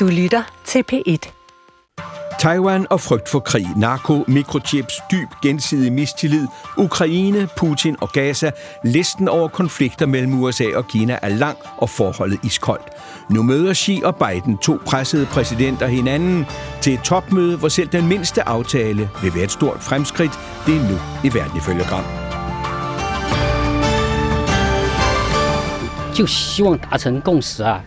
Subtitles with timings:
[0.00, 1.30] Du lytter til P1.
[2.38, 6.46] Taiwan og frygt for krig, narko, mikrochips, dyb gensidig mistillid,
[6.78, 8.50] Ukraine, Putin og Gaza.
[8.84, 12.88] Listen over konflikter mellem USA og Kina er lang og forholdet iskoldt.
[13.30, 16.46] Nu møder Xi og Biden to pressede præsidenter hinanden
[16.80, 20.38] til et topmøde, hvor selv den mindste aftale vil være et stort fremskridt.
[20.66, 22.04] Det er nu i verden ifølge Gram.
[26.14, 27.82] 就希望达成共识啊。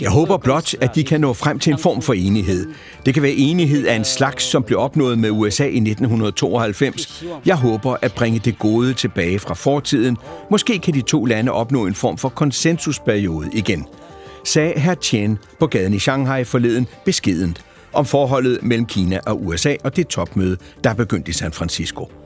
[0.00, 2.66] jeg håber blot, at de kan nå frem til en form for enighed.
[3.06, 7.24] Det kan være enighed af en slags, som blev opnået med USA i 1992.
[7.46, 10.16] Jeg håber at bringe det gode tilbage fra fortiden.
[10.50, 13.86] Måske kan de to lande opnå en form for konsensusperiode igen,
[14.44, 19.74] sagde herr Chen på gaden i Shanghai forleden beskedent om forholdet mellem Kina og USA
[19.84, 22.23] og det topmøde, der er begyndt i San Francisco.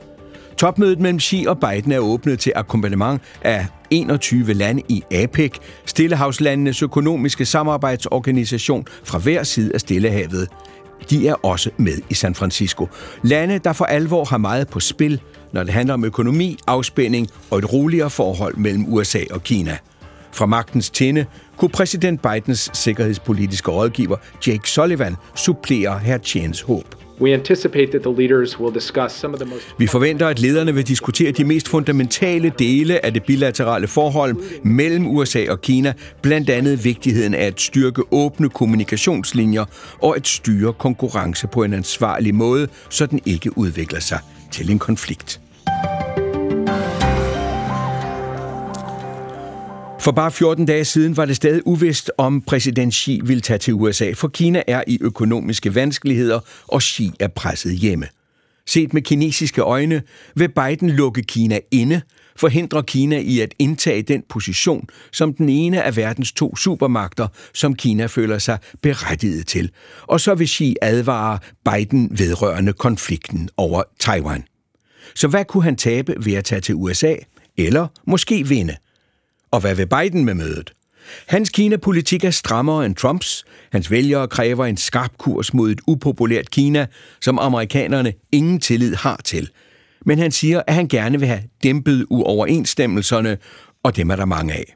[0.59, 5.51] Topmødet mellem Xi og Biden er åbnet til akkompagnement af 21 lande i APEC,
[5.85, 10.47] Stillehavslandenes økonomiske samarbejdsorganisation fra hver side af Stillehavet.
[11.09, 12.87] De er også med i San Francisco.
[13.23, 17.57] Lande, der for alvor har meget på spil, når det handler om økonomi, afspænding og
[17.57, 19.77] et roligere forhold mellem USA og Kina.
[20.31, 21.25] Fra magtens tinde
[21.57, 26.98] kunne præsident Bidens sikkerhedspolitiske rådgiver Jake Sullivan supplere herr Chens håb.
[27.21, 30.73] We anticipate that the leaders will discuss some of the most Vi forventer, at lederne
[30.73, 36.49] vil diskutere de mest fundamentale dele af det bilaterale forhold mellem USA og Kina, blandt
[36.49, 39.65] andet vigtigheden af at styrke åbne kommunikationslinjer
[40.01, 44.19] og at styre konkurrence på en ansvarlig måde, så den ikke udvikler sig
[44.51, 45.41] til en konflikt.
[49.99, 53.73] For bare 14 dage siden var det stadig uvist, om præsident Xi ville tage til
[53.73, 58.07] USA, for Kina er i økonomiske vanskeligheder, og Xi er presset hjemme.
[58.67, 60.01] Set med kinesiske øjne
[60.35, 62.01] vil Biden lukke Kina inde,
[62.35, 67.75] forhindre Kina i at indtage den position som den ene af verdens to supermagter, som
[67.75, 69.71] Kina føler sig berettiget til.
[70.01, 71.39] Og så vil Xi advare
[71.71, 74.43] Biden vedrørende konflikten over Taiwan.
[75.15, 77.15] Så hvad kunne han tabe ved at tage til USA,
[77.57, 78.75] eller måske vinde?
[79.51, 80.73] Og hvad vil Biden med mødet?
[81.27, 83.45] Hans Kina-politik er strammere end Trumps.
[83.71, 86.85] Hans vælgere kræver en skarp kurs mod et upopulært Kina,
[87.21, 89.49] som amerikanerne ingen tillid har til.
[90.05, 93.37] Men han siger, at han gerne vil have dæmpet uoverensstemmelserne,
[93.83, 94.75] og dem er der mange af.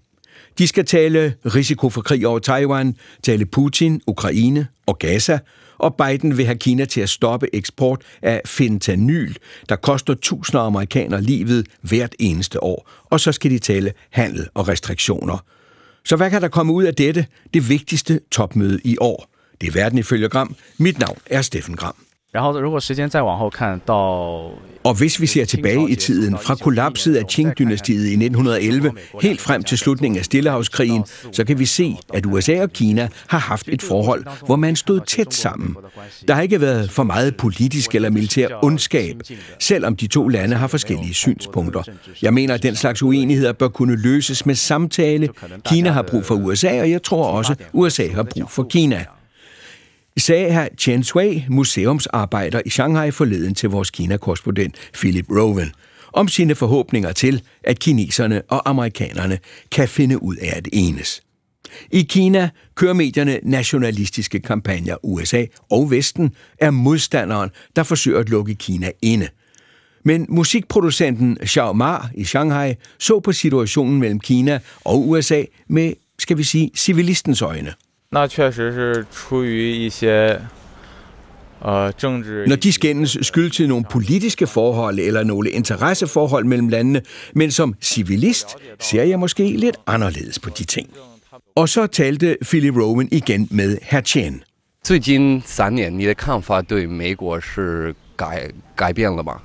[0.57, 5.39] De skal tale risiko for krig over Taiwan, tale Putin, Ukraine og Gaza,
[5.83, 9.35] og Biden vil have Kina til at stoppe eksport af fentanyl,
[9.69, 12.89] der koster tusinder af amerikanere livet hvert eneste år.
[13.05, 15.45] Og så skal de tale handel og restriktioner.
[16.05, 19.29] Så hvad kan der komme ud af dette, det vigtigste topmøde i år?
[19.61, 20.55] Det er verden ifølge Gram.
[20.77, 22.02] Mit navn er Steffen Gram.
[22.32, 24.50] 然后，如果时间再往后看到
[24.82, 29.62] Og hvis vi ser tilbage i tiden fra kollapset af Qing-dynastiet i 1911 helt frem
[29.62, 33.82] til slutningen af Stillehavskrigen, så kan vi se, at USA og Kina har haft et
[33.82, 35.76] forhold, hvor man stod tæt sammen.
[36.28, 39.16] Der har ikke været for meget politisk eller militær ondskab,
[39.60, 41.82] selvom de to lande har forskellige synspunkter.
[42.22, 45.28] Jeg mener, at den slags uenigheder bør kunne løses med samtale.
[45.66, 49.04] Kina har brug for USA, og jeg tror også, at USA har brug for Kina
[50.17, 55.71] sagde her Chen Shui, museumsarbejder i Shanghai forleden til vores Kina-korrespondent Philip Rowan,
[56.13, 59.39] om sine forhåbninger til, at kineserne og amerikanerne
[59.71, 61.21] kan finde ud af at enes.
[61.91, 64.95] I Kina kører medierne nationalistiske kampagner.
[65.03, 69.27] USA og Vesten er modstanderen, der forsøger at lukke Kina inde.
[70.05, 76.37] Men musikproducenten Xiao Ma i Shanghai så på situationen mellem Kina og USA med, skal
[76.37, 77.73] vi sige, civilistens øjne.
[78.12, 80.40] 那确实是出于一些
[81.60, 87.02] 呃政治 Når de skændes skyld til nogle politiske forhold eller nogle interesseforhold mellem landene,
[87.34, 90.88] men som civilist ser jeg måske lidt anderledes på de ting.
[91.56, 94.42] Og så talte Philip Rowan igen med herr Chen.
[94.82, 99.42] 最近三年，你的看法对美国是改改变了吗？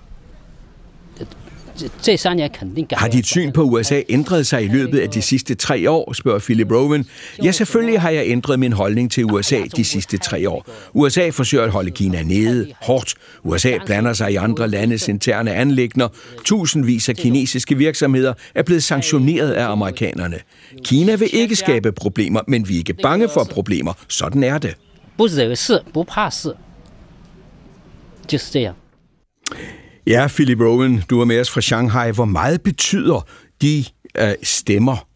[1.78, 6.14] 这这三年肯定改 Har dit syn på USA ændret sig i løbet af de sidste tre år,
[6.14, 7.06] spørger Philip Rowan.
[7.44, 10.66] Ja, selvfølgelig har jeg ændret min holdning til USA de sidste tre år.
[10.94, 13.14] USA forsøger at holde Kina nede, hårdt.
[13.44, 16.08] USA blander sig i andre landes interne anlægner.
[16.46, 20.38] Tusindvis af kinesiske virksomheder er blevet sanktioneret af amerikanerne.
[20.86, 23.94] Kina vil ikke skabe problemer, men vi er ikke bange for problemer.
[24.08, 24.76] Sådan er det.
[25.18, 26.56] 不惹事不怕事，
[28.28, 28.76] 就是这样。
[30.09, 32.11] Ja, Philip Rowan, du er med os fra Shanghai.
[32.11, 33.27] Hvor meget betyder
[33.63, 33.85] de
[34.19, 35.09] øh, stemmer,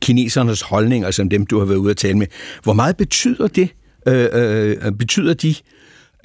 [0.00, 2.26] kinesernes holdninger, som dem, du har været ude at tale med,
[2.62, 3.68] hvor meget betyder det,
[4.08, 5.54] øh, øh, øh betyder de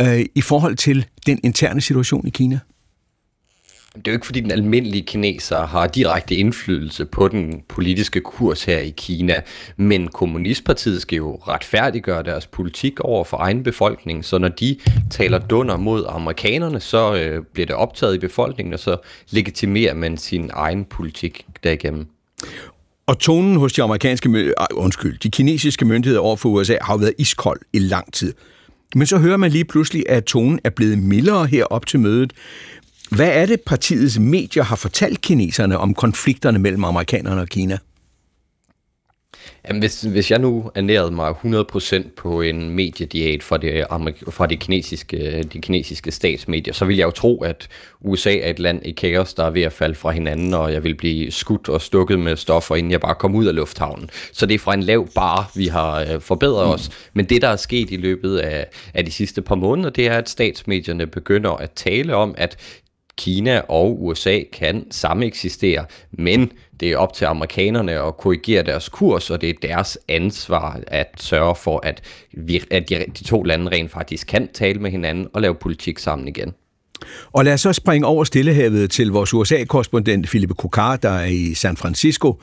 [0.01, 2.59] øh, i forhold til den interne situation i Kina?
[3.95, 8.63] Det er jo ikke, fordi den almindelige kineser har direkte indflydelse på den politiske kurs
[8.63, 9.41] her i Kina,
[9.77, 14.77] men Kommunistpartiet skal jo retfærdiggøre deres politik over for egen befolkning, så når de
[15.09, 18.97] taler dunder mod amerikanerne, så øh, bliver det optaget i befolkningen, og så
[19.29, 22.07] legitimerer man sin egen politik derigennem.
[23.07, 27.13] Og tonen hos de amerikanske, undskyld, de kinesiske myndigheder over for USA har jo været
[27.17, 28.33] iskold i lang tid.
[28.95, 32.33] Men så hører man lige pludselig, at tonen er blevet mildere her op til mødet.
[33.15, 37.77] Hvad er det, partiets medier har fortalt kineserne om konflikterne mellem amerikanerne og Kina?
[39.67, 43.85] Jamen, hvis, hvis jeg nu ernærede mig 100% på en mediediat fra det,
[44.29, 47.67] fra det kinesiske, de kinesiske statsmedier, så vil jeg jo tro, at
[48.01, 50.83] USA er et land i kaos, der er ved at falde fra hinanden, og jeg
[50.83, 54.09] vil blive skudt og stukket med stoffer, inden jeg bare kommer ud af lufthavnen.
[54.31, 56.73] Så det er fra en lav bar, vi har øh, forbedret mm.
[56.73, 56.89] os.
[57.13, 60.13] Men det, der er sket i løbet af, af de sidste par måneder, det er,
[60.13, 62.57] at statsmedierne begynder at tale om, at
[63.17, 69.29] Kina og USA kan sameksistere, men det er op til amerikanerne at korrigere deres kurs,
[69.29, 72.01] og det er deres ansvar at sørge for, at,
[72.33, 75.99] vi, at de, de to lande rent faktisk kan tale med hinanden og lave politik
[75.99, 76.53] sammen igen.
[77.31, 81.53] Og lad os så springe over Stillehavet til vores USA-korrespondent Philippe Kokar, der er i
[81.53, 82.41] San Francisco.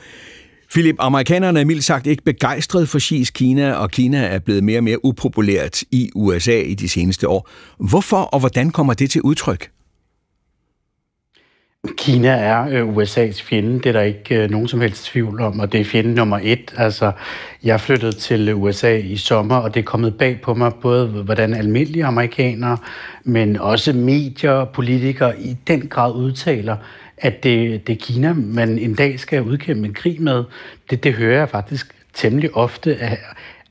[0.71, 4.79] Philip, amerikanerne er mildt sagt ikke begejstret for Xi's Kina, og Kina er blevet mere
[4.79, 7.49] og mere upopulært i USA i de seneste år.
[7.79, 9.69] Hvorfor og hvordan kommer det til udtryk?
[11.87, 15.59] Kina er øh, USA's fjende, det er der ikke øh, nogen som helst tvivl om,
[15.59, 16.73] og det er fjende nummer et.
[16.77, 17.11] Altså,
[17.63, 21.07] jeg flyttede til øh, USA i sommer, og det er kommet bag på mig, både
[21.07, 22.77] hvordan almindelige amerikanere,
[23.23, 26.77] men også medier og politikere i den grad udtaler,
[27.17, 30.43] at det, det er Kina, man en dag skal udkæmpe en krig med.
[30.89, 32.97] Det, det hører jeg faktisk temmelig ofte.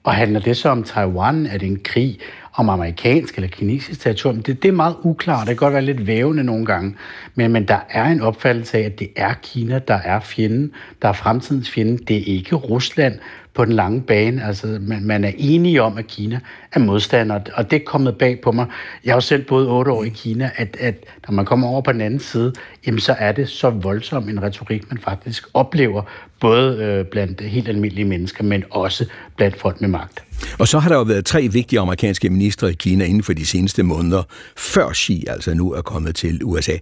[0.04, 1.46] Og handler det så om Taiwan?
[1.46, 2.18] Er det en krig
[2.58, 4.42] om amerikansk eller kinesisk territorium?
[4.42, 5.40] Det, det er meget uklart.
[5.40, 6.94] Det kan godt være lidt vævende nogle gange.
[7.34, 10.72] Men, men der er en opfattelse af, at det er Kina, der er fjenden.
[11.02, 11.98] Der er fremtidens fjende.
[11.98, 13.18] Det er ikke Rusland
[13.54, 14.44] på den lange bane.
[14.44, 16.40] Altså, man, man er enige om, at Kina
[16.72, 18.66] er modstander, og det er kommet bag på mig.
[19.04, 20.94] Jeg har jo selv boet otte år i Kina, at, at
[21.28, 22.52] når man kommer over på den anden side,
[22.86, 26.02] jamen, så er det så voldsom en retorik, man faktisk oplever,
[26.40, 29.06] både øh, blandt helt almindelige mennesker, men også
[29.36, 30.27] blandt folk med magt.
[30.58, 33.46] Og så har der jo været tre vigtige amerikanske ministre i Kina inden for de
[33.46, 34.22] seneste måneder,
[34.56, 36.76] før Xi altså nu er kommet til USA.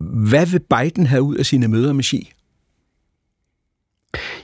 [0.00, 2.32] Hvad vil Biden have ud af sine møder med Xi?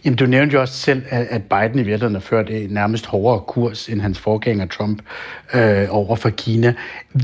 [0.05, 3.41] Jamen, du nævnte jo også selv, at Biden i virkeligheden har ført en nærmest hårdere
[3.41, 5.03] kurs end hans forgænger Trump
[5.55, 6.75] øh, over for Kina.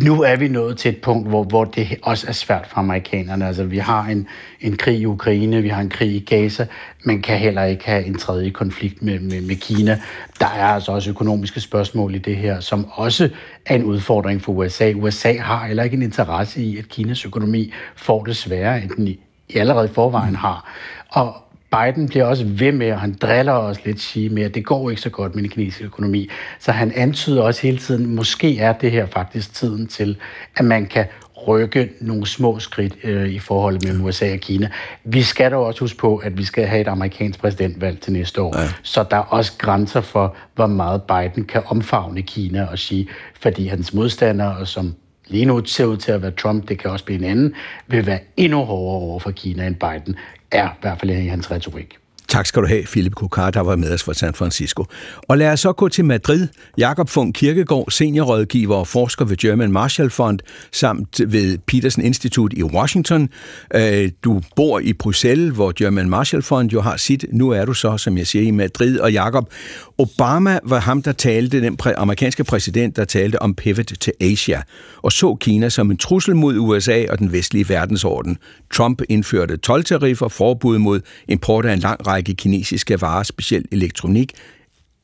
[0.02, 3.46] Nu er vi nået til et punkt, hvor, hvor det også er svært for amerikanerne.
[3.46, 4.28] Altså, vi har en,
[4.60, 6.66] en krig i Ukraine, vi har en krig i Gaza.
[7.04, 10.00] Man kan heller ikke have en tredje konflikt med, med, med Kina.
[10.40, 13.28] Der er altså også økonomiske spørgsmål i det her, som også
[13.66, 14.92] er en udfordring for USA.
[14.96, 19.08] USA har heller ikke en interesse i, at Kinas økonomi får det sværere, end den
[19.08, 20.72] i, i allerede i forvejen har.
[21.08, 24.64] Og Biden bliver også ved med, og han driller os lidt sige med, at det
[24.64, 26.28] går ikke så godt med den kinesiske økonomi.
[26.58, 30.16] Så han antyder også hele tiden, måske er det her faktisk tiden til,
[30.56, 31.06] at man kan
[31.48, 34.70] rykke nogle små skridt øh, i forhold mellem USA og Kina.
[35.04, 38.42] Vi skal dog også huske på, at vi skal have et amerikansk præsidentvalg til næste
[38.42, 38.60] år.
[38.60, 38.68] Ja.
[38.82, 43.08] Så der er også grænser for, hvor meget Biden kan omfavne Kina og sige,
[43.40, 44.94] fordi hans modstandere, som
[45.26, 47.54] lige nu ser ud til at være Trump, det kan også blive en anden,
[47.86, 50.16] vil være endnu hårdere over for Kina end Biden
[50.50, 51.98] er i hvert fald i hans retorik.
[52.28, 54.84] Tak skal du have, Philip Kukar, der var med os fra San Francisco.
[55.28, 56.48] Og lad os så gå til Madrid.
[56.78, 60.38] Jakob Funk Kirkegaard, seniorrådgiver og forsker ved German Marshall Fund,
[60.72, 63.28] samt ved Peterson Institute i Washington.
[63.74, 67.24] Øh, du bor i Bruxelles, hvor German Marshall Fund jo har sit.
[67.32, 68.98] Nu er du så, som jeg siger, i Madrid.
[68.98, 69.50] Og Jakob,
[69.98, 74.62] Obama var ham, der talte, den amerikanske præsident, der talte om pivot til Asia,
[75.02, 78.38] og så Kina som en trussel mod USA og den vestlige verdensorden.
[78.74, 84.32] Trump indførte 12-tariffer, forbud mod import af en lang række række kinesiske varer, specielt elektronik.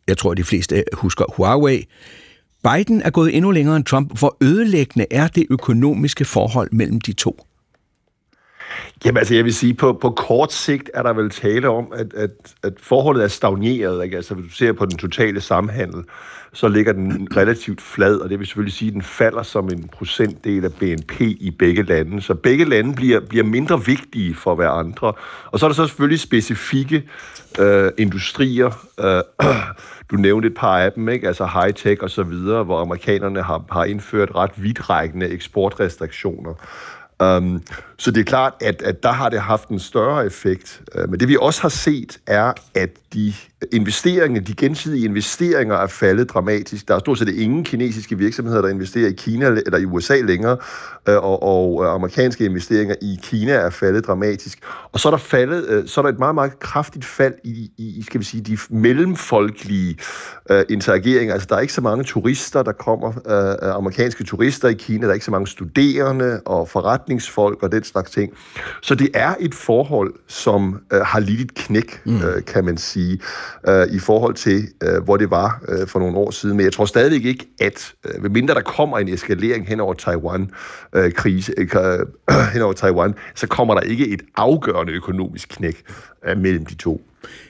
[0.08, 1.86] Jeg tror, de fleste husker Huawei.
[2.64, 4.18] Biden er gået endnu længere end Trump.
[4.18, 7.46] Hvor ødelæggende er det økonomiske forhold mellem de to?
[9.04, 12.14] Jamen altså, jeg vil sige, på, på kort sigt er der vel tale om, at,
[12.14, 12.30] at,
[12.62, 14.04] at forholdet er stagneret.
[14.04, 14.16] Ikke?
[14.16, 16.04] Altså, hvis du ser på den totale samhandel,
[16.54, 19.88] så ligger den relativt flad, og det vil selvfølgelig sige, at den falder som en
[19.92, 22.22] procentdel af BNP i begge lande.
[22.22, 25.12] Så begge lande bliver, bliver mindre vigtige for hver andre.
[25.50, 27.02] Og så er der så selvfølgelig specifikke
[27.58, 28.86] øh, industrier.
[29.00, 29.22] Øh,
[30.10, 31.26] du nævnte et par af dem, ikke?
[31.26, 36.54] altså high-tech og så videre, hvor amerikanerne har, har indført ret vidtrækkende eksportrestriktioner.
[37.22, 37.62] Um,
[37.96, 40.82] så det er klart, at, at der har det haft en større effekt.
[40.94, 43.34] Uh, men det vi også har set, er, at de
[43.72, 46.88] investeringerne, de gensidige investeringer er faldet dramatisk.
[46.88, 50.56] Der er stort set ingen kinesiske virksomheder, der investerer i Kina eller i USA længere,
[51.08, 54.58] øh, og, og amerikanske investeringer i Kina er faldet dramatisk.
[54.92, 57.70] Og så er der faldet, øh, så er der et meget, meget kraftigt fald i,
[57.78, 59.98] i skal vi sige, de mellemfolkelige
[60.50, 61.34] uh, interageringer.
[61.34, 65.08] Altså, der er ikke så mange turister, der kommer, uh, amerikanske turister i Kina, der
[65.08, 68.32] er ikke så mange studerende og forretningsfolk og den slags ting.
[68.82, 72.16] Så det er et forhold, som uh, har lidt et knæk, mm.
[72.16, 73.03] uh, kan man sige
[73.68, 76.56] øh, i forhold til, øh, hvor det var øh, for nogle år siden.
[76.56, 81.52] Men jeg tror stadig ikke, at øh, medmindre der kommer en eskalering hen over Taiwan-krise,
[81.58, 81.68] øh,
[82.30, 85.82] øh, hen over Taiwan, så kommer der ikke et afgørende økonomisk knæk
[86.28, 87.00] øh, mellem de to.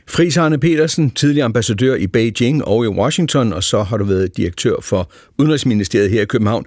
[0.09, 4.37] Fris Arne Petersen, tidligere ambassadør i Beijing og i Washington, og så har du været
[4.37, 6.65] direktør for Udenrigsministeriet her i København.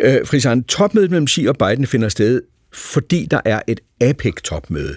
[0.00, 4.96] Øh, Fris Arne, topmødet mellem Xi og Biden finder sted, fordi der er et APEC-topmøde.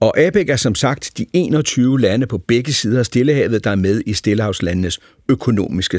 [0.00, 3.74] Og APEC er som sagt de 21 lande på begge sider af Stillehavet, der er
[3.74, 5.98] med i Stillehavslandenes økonomiske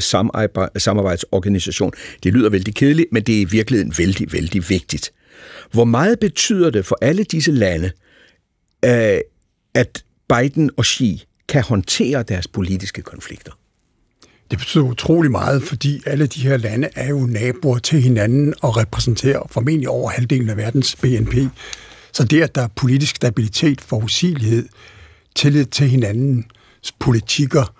[0.76, 1.92] samarbejdsorganisation.
[2.22, 5.12] Det lyder vældig kedeligt, men det er i virkeligheden vældig, vældig vigtigt.
[5.72, 7.90] Hvor meget betyder det for alle disse lande,
[8.84, 9.18] øh,
[9.74, 13.52] at Biden og Xi kan håndtere deres politiske konflikter?
[14.50, 18.76] Det betyder utrolig meget, fordi alle de her lande er jo naboer til hinanden og
[18.76, 21.34] repræsenterer formentlig over halvdelen af verdens BNP.
[22.18, 24.68] Så det, at der er politisk stabilitet, forudsigelighed,
[25.34, 27.74] tillid til hinandens politikker,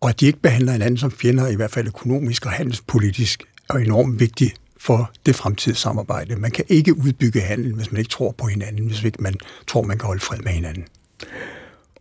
[0.00, 3.74] og at de ikke behandler hinanden som fjender, i hvert fald økonomisk og handelspolitisk, er
[3.74, 6.36] enormt vigtigt for det fremtidige samarbejde.
[6.36, 9.34] Man kan ikke udbygge handel, hvis man ikke tror på hinanden, hvis ikke man
[9.66, 10.84] tror, man kan holde fred med hinanden.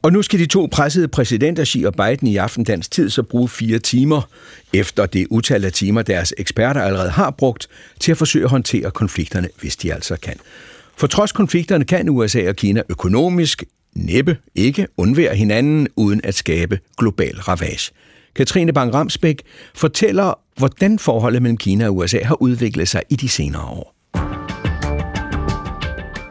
[0.01, 3.49] Og nu skal de to pressede præsidenter, Xi og Biden, i aftendans tid så bruge
[3.49, 4.29] fire timer,
[4.73, 7.67] efter det utal af timer, deres eksperter allerede har brugt,
[7.99, 10.39] til at forsøge at håndtere konflikterne, hvis de altså kan.
[10.97, 13.63] For trods konflikterne kan USA og Kina økonomisk
[13.95, 17.91] næppe ikke undvære hinanden uden at skabe global ravage.
[18.35, 19.35] Katrine Bang-Ramsbæk
[19.75, 23.96] fortæller, hvordan forholdet mellem Kina og USA har udviklet sig i de senere år.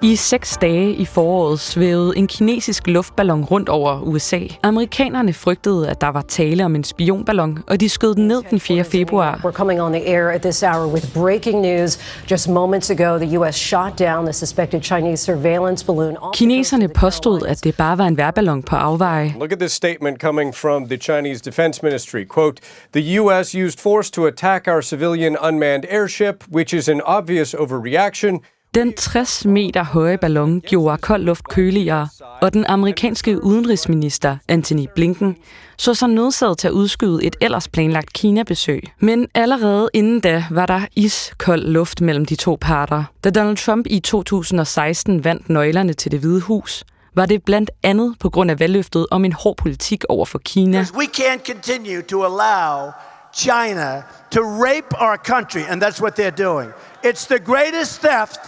[0.03, 4.41] I seks dage i foråret svævede en kinesisk luftballon rundt over USA.
[4.63, 8.61] Amerikanerne frygtede, at der var tale om en spionballon, og de skød den ned den
[8.61, 8.85] 4.
[8.85, 9.41] februar.
[9.45, 11.99] We're coming on the air at this hour with breaking news.
[12.31, 16.17] Just moments ago, the US shot down the suspected Chinese surveillance balloon.
[16.35, 19.35] Kineserne påstod, at det bare var en værballon på afveje.
[19.39, 22.25] Look at this statement coming from the Chinese Defense Ministry.
[22.35, 22.61] Quote,
[22.93, 28.39] the US used force to attack our civilian unmanned airship, which is an obvious overreaction.
[28.77, 32.09] Den 60 meter høje ballon gjorde kold luft køligere,
[32.43, 35.37] og den amerikanske udenrigsminister Antony Blinken
[35.77, 38.83] så sig nødsaget til at udskyde et ellers planlagt Kina-besøg.
[39.01, 43.05] Men allerede inden da var der iskold luft mellem de to parter.
[43.25, 48.17] Da Donald Trump i 2016 vandt nøglerne til det hvide hus, var det blandt andet
[48.21, 50.79] på grund af valgløftet om en hård politik over for Kina.
[50.79, 52.91] We can't continue to allow
[53.35, 56.71] China to rape our country, and that's what they're doing.
[57.05, 58.41] It's the greatest theft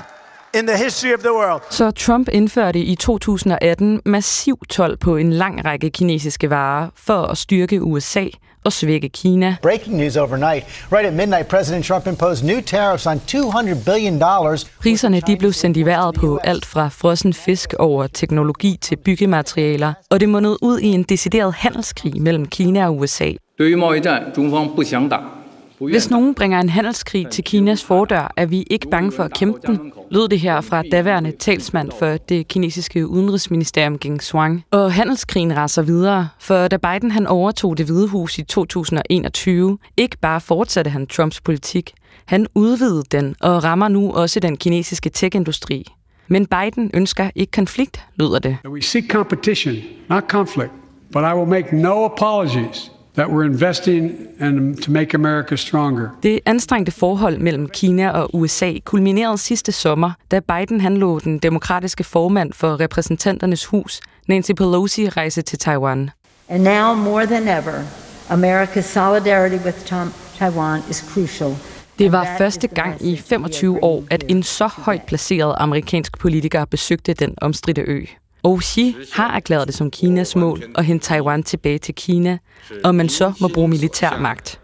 [0.59, 1.61] in the history of the world.
[1.69, 7.37] Så Trump indførte i 2018 massiv told på en lang række kinesiske varer for at
[7.37, 8.25] styrke USA
[8.65, 9.55] og svække Kina.
[9.61, 10.65] Breaking news overnight.
[10.91, 14.65] Right at midnight, President Trump imposed new tariffs on 200 billion dollars.
[14.81, 19.93] Priserne de blev sendt i vejret på alt fra frossen fisk over teknologi til byggematerialer,
[20.09, 23.31] og det mundede ud i en decideret handelskrig mellem Kina og USA.
[23.57, 25.21] 对于贸易战，中方不想打，
[25.80, 29.58] hvis nogen bringer en handelskrig til Kinas fordør, er vi ikke bange for at kæmpe
[29.66, 34.64] den, lød det her fra daværende talsmand for det kinesiske udenrigsministerium Geng Shuang.
[34.70, 40.18] Og handelskrigen raser videre, for da Biden han overtog det hvide hus i 2021, ikke
[40.18, 41.92] bare fortsatte han Trumps politik,
[42.24, 45.84] han udvidede den og rammer nu også den kinesiske tech-industri.
[46.28, 48.56] Men Biden ønsker ikke konflikt, lyder det.
[48.68, 49.74] We seek competition,
[50.08, 50.72] not conflict,
[51.12, 56.08] but I will make no apologies that we're investing in to make America stronger.
[56.22, 61.38] Det anstrengte forhold mellem Kina og USA kulminerede sidste sommer, da Biden han lå den
[61.38, 66.10] demokratiske formand for repræsentanternes hus, Nancy Pelosi, rejse til Taiwan.
[66.48, 67.82] And now more than ever,
[68.28, 69.86] America's solidarity with
[70.38, 71.56] Taiwan is crucial.
[71.98, 77.14] Det var første gang i 25 år, at en så højt placeret amerikansk politiker besøgte
[77.14, 78.04] den omstridte ø.
[78.43, 82.37] Og Xi har erklæret det som Kinas mål at hente Taiwan tilbage til Kina,
[82.83, 84.59] og man så må bruge militær magt.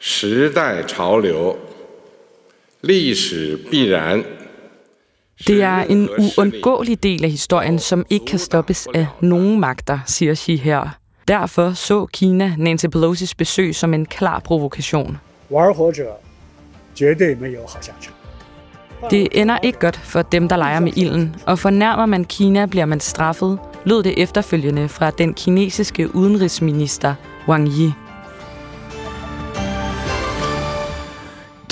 [0.00, 1.56] 时代潮流，
[2.82, 4.24] 历史必然。
[5.46, 10.34] Det er en uundgåelig del af historien, som ikke kan stoppes af nogen magter, siger
[10.34, 10.98] Xi her.
[11.28, 15.18] Derfor så Kina Nancy Pelosi's besøg som en klar provokation.
[15.50, 16.20] 玩火者
[16.94, 18.13] 绝对没有好下场。
[19.09, 22.85] Det ender ikke godt for dem, der leger med ilden, og fornærmer man Kina, bliver
[22.85, 27.15] man straffet, lød det efterfølgende fra den kinesiske udenrigsminister
[27.47, 27.91] Wang Yi.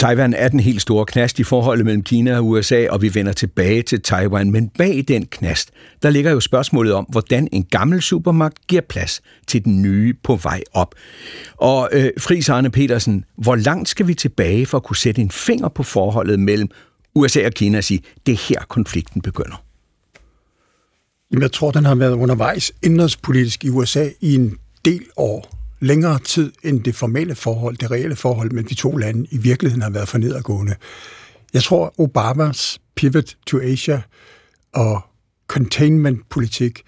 [0.03, 3.33] Taiwan er den helt store knast i forholdet mellem Kina og USA, og vi vender
[3.33, 4.51] tilbage til Taiwan.
[4.51, 9.21] Men bag den knast, der ligger jo spørgsmålet om, hvordan en gammel supermagt giver plads
[9.47, 10.95] til den nye på vej op.
[11.57, 15.31] Og øh, Fris Arne Petersen, hvor langt skal vi tilbage for at kunne sætte en
[15.31, 16.69] finger på forholdet mellem
[17.15, 19.63] USA og Kina og sige, det er her konflikten begynder?
[21.31, 26.19] Jamen, jeg tror, den har været undervejs indrigspolitisk i USA i en del år længere
[26.19, 29.89] tid end det formelle forhold, det reelle forhold mellem de to lande i virkeligheden har
[29.89, 30.75] været for nedadgående.
[31.53, 34.01] Jeg tror, Obamas pivot to Asia
[34.73, 35.01] og
[35.47, 36.81] containment-politik,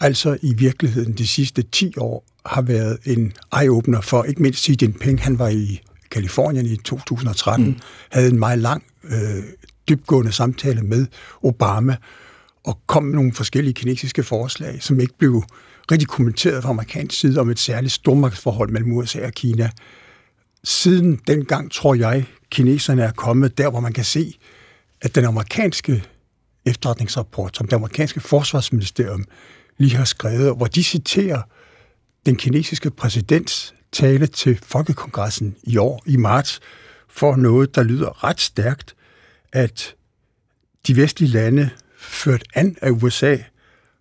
[0.00, 4.76] altså i virkeligheden de sidste 10 år, har været en eye-opener for ikke mindst Xi
[4.82, 5.22] Jinping.
[5.22, 5.80] Han var i
[6.14, 7.76] Kalifornien i 2013, mm.
[8.10, 9.42] havde en meget lang, øh,
[9.88, 11.06] dybgående samtale med
[11.42, 11.96] Obama,
[12.64, 15.42] og kom med nogle forskellige kinesiske forslag, som ikke blev
[15.90, 19.70] rigtig kommenteret fra amerikansk side om et særligt stormagtsforhold mellem USA og Kina.
[20.64, 24.38] Siden dengang tror jeg, kineserne er kommet der, hvor man kan se,
[25.02, 26.04] at den amerikanske
[26.66, 29.24] efterretningsrapport, som det amerikanske forsvarsministerium
[29.78, 31.42] lige har skrevet, hvor de citerer
[32.26, 36.60] den kinesiske præsidents tale til Folkekongressen i år, i marts,
[37.08, 38.94] for noget, der lyder ret stærkt,
[39.52, 39.94] at
[40.86, 43.36] de vestlige lande, ført an af USA,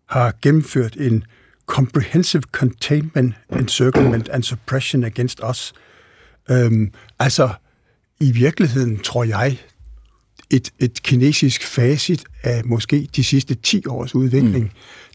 [0.05, 1.23] har gennemført en
[1.65, 5.73] comprehensive containment, encirclement and suppression against us.
[6.49, 7.49] Øhm, altså,
[8.19, 9.57] i virkeligheden tror jeg,
[10.49, 14.63] et, et kinesisk facit af måske de sidste 10 års udvikling.
[14.63, 14.69] Mm.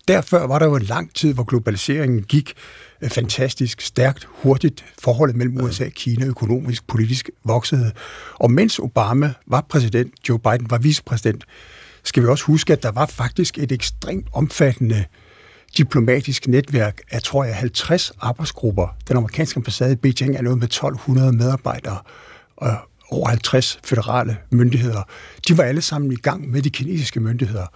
[0.09, 2.55] Derfor var der jo en lang tid, hvor globaliseringen gik
[3.03, 4.85] øh, fantastisk stærkt, hurtigt.
[4.99, 7.93] Forholdet mellem USA og Kina økonomisk, politisk voksede.
[8.35, 11.45] Og mens Obama var præsident, Joe Biden var vicepræsident,
[12.03, 15.05] skal vi også huske, at der var faktisk et ekstremt omfattende øh,
[15.77, 18.97] diplomatisk netværk af, tror jeg, 50 arbejdsgrupper.
[19.09, 21.99] Den amerikanske ambassade i Beijing er noget med 1200 medarbejdere
[22.57, 22.77] og
[23.11, 25.03] over 50 federale myndigheder.
[25.49, 27.67] De var alle sammen i gang med de kinesiske myndigheder.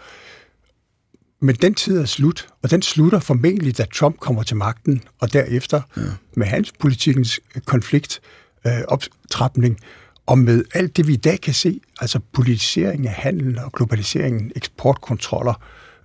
[1.42, 5.32] Men den tid er slut, og den slutter formentlig, da Trump kommer til magten, og
[5.32, 6.02] derefter ja.
[6.36, 8.20] med hans politikens konflikt,
[8.66, 9.78] øh, optrapning,
[10.26, 14.52] og med alt det, vi i dag kan se, altså politisering af handel og globaliseringen,
[14.56, 15.54] eksportkontroller,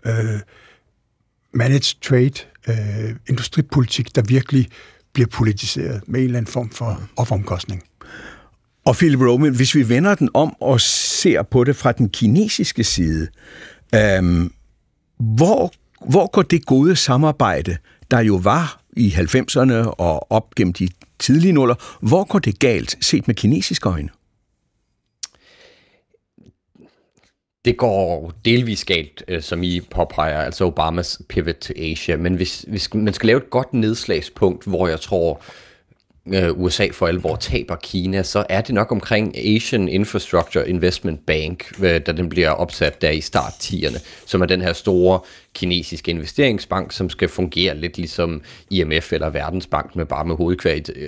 [0.06, 0.39] øh,
[1.54, 2.34] managed trade,
[2.67, 4.67] øh, industripolitik, der virkelig
[5.13, 7.84] bliver politiseret med en eller anden form for offeromkostning.
[8.86, 12.84] Og Philip Roman, hvis vi vender den om og ser på det fra den kinesiske
[12.84, 13.28] side,
[13.95, 14.52] øhm,
[15.19, 15.71] hvor,
[16.10, 17.77] hvor går det gode samarbejde,
[18.12, 23.06] der jo var i 90'erne og op gennem de tidlige nuller, hvor går det galt
[23.06, 24.10] set med kinesiske øjne?
[27.65, 32.17] Det går delvis galt, øh, som I påpeger, altså Obamas pivot to Asia.
[32.17, 35.66] Men hvis, hvis man skal lave et godt nedslagspunkt, hvor jeg tror, øh,
[36.56, 42.02] USA for alvor taber Kina, så er det nok omkring Asian Infrastructure Investment Bank, øh,
[42.02, 45.20] da den bliver opsat der i start 10'erne, som er den her store
[45.58, 50.36] kinesiske investeringsbank, som skal fungere lidt ligesom IMF eller Verdensbank, med bare med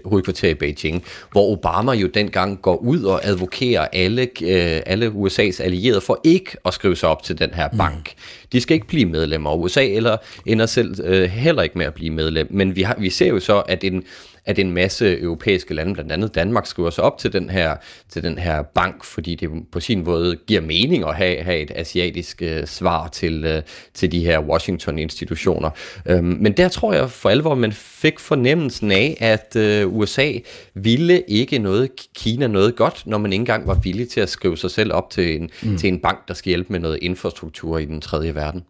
[0.05, 5.63] hovedkvarter, i Beijing, hvor Obama jo dengang går ud og advokerer alle, øh, alle USA's
[5.63, 8.13] allierede for ikke at skrive sig op til den her bank.
[8.15, 8.47] Mm.
[8.51, 11.93] De skal ikke blive medlemmer, og USA eller ender selv øh, heller ikke med at
[11.93, 12.47] blive medlem.
[12.49, 14.03] Men vi, har, vi ser jo så, at en
[14.49, 17.75] at en masse europæiske lande, blandt andet Danmark, skriver sig op til den her,
[18.09, 21.71] til den her bank, fordi det på sin måde giver mening at have, have et
[21.75, 23.61] asiatisk øh, svar til, øh,
[23.93, 25.69] til de her Washington-institutioner.
[26.05, 30.31] Øhm, men der tror jeg for alvor, man fik fornemmelsen af, at øh, USA
[30.73, 34.57] ville ikke noget Kina noget godt, når man ikke engang var villig til at skrive
[34.57, 35.77] sig selv op til en, mm.
[35.77, 38.63] til en bank, der skal hjælpe med noget infrastruktur i den tredje verden.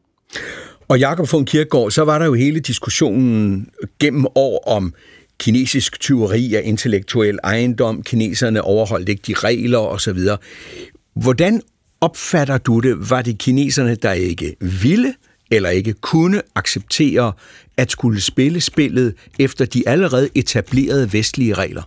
[0.88, 4.94] Og Jakob von Kirkegaard, så var der jo hele diskussionen gennem år om
[5.39, 10.19] kinesisk tyveri af intellektuel ejendom, kineserne overholdt ikke de regler osv.
[11.13, 11.62] Hvordan
[12.02, 13.10] opfatter du det?
[13.10, 15.13] Var det kineserne, der ikke ville
[15.52, 17.34] eller ikke kunne acceptere
[17.78, 21.84] at skulle spille spillet efter de allerede etablerede vestlige regler?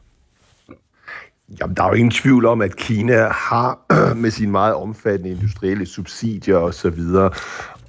[1.61, 3.79] Jamen, der er jo ingen tvivl om, at Kina har
[4.23, 7.01] med sine meget omfattende industrielle subsidier osv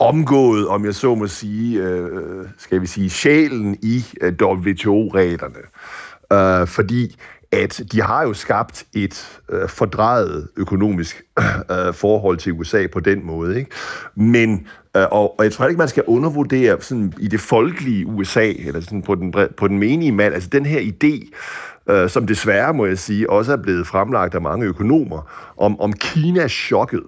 [0.03, 5.59] omgået, om jeg så må sige, øh, øh skal vi sige, sjælen i øh, WTO-reglerne.
[6.33, 7.15] Øh, fordi
[7.53, 11.21] at de har jo skabt et øh, fordrejet økonomisk
[11.71, 13.59] øh, forhold til USA på den måde.
[13.59, 13.71] Ikke?
[14.15, 18.51] Men, øh, og, og jeg tror ikke, man skal undervurdere sådan, i det folkelige USA,
[18.51, 21.31] eller sådan på den, på den menige mand, altså den her idé,
[21.93, 25.93] øh, som desværre, må jeg sige, også er blevet fremlagt af mange økonomer, om, om
[25.93, 27.03] Kinas chokket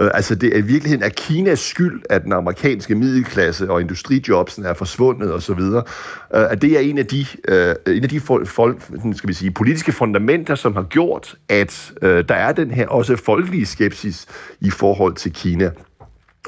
[0.00, 4.64] Øh, altså det er i virkeligheden er Kinas skyld, at den amerikanske middelklasse og industrijobsen
[4.64, 5.60] er forsvundet osv.
[5.60, 5.82] Øh,
[6.30, 8.82] at det er en af de, øh, en af de folk, folk,
[9.14, 13.16] skal vi sige, politiske fundamenter, som har gjort, at øh, der er den her også
[13.16, 14.26] folkelige skepsis
[14.60, 15.70] i forhold til Kina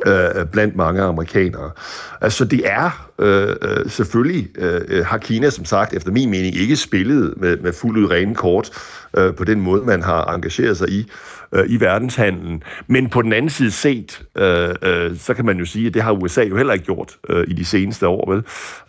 [0.07, 1.71] øh, blandt mange amerikanere.
[2.21, 6.77] Altså det er øh, øh, selvfølgelig, øh, har Kina som sagt efter min mening ikke
[6.77, 8.71] spillet med, med fuldt ud rene kort
[9.17, 11.11] øh, på den måde, man har engageret sig i
[11.57, 12.63] øh, i verdenshandlen.
[12.87, 16.03] Men på den anden side set, øh, øh, så kan man jo sige, at det
[16.03, 18.33] har USA jo heller ikke gjort øh, i de seneste år.
[18.33, 18.45] Vel?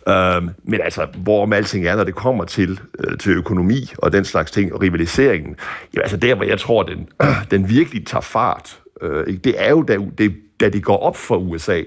[0.08, 4.24] Øh, men altså, hvorom alting er, når det kommer til, øh, til økonomi og den
[4.24, 5.56] slags ting, og rivaliseringen,
[5.94, 9.70] ja, altså der, hvor jeg tror, den, øh, den virkelig tager fart, øh, det er
[9.70, 11.82] jo, da det da det går op for USA,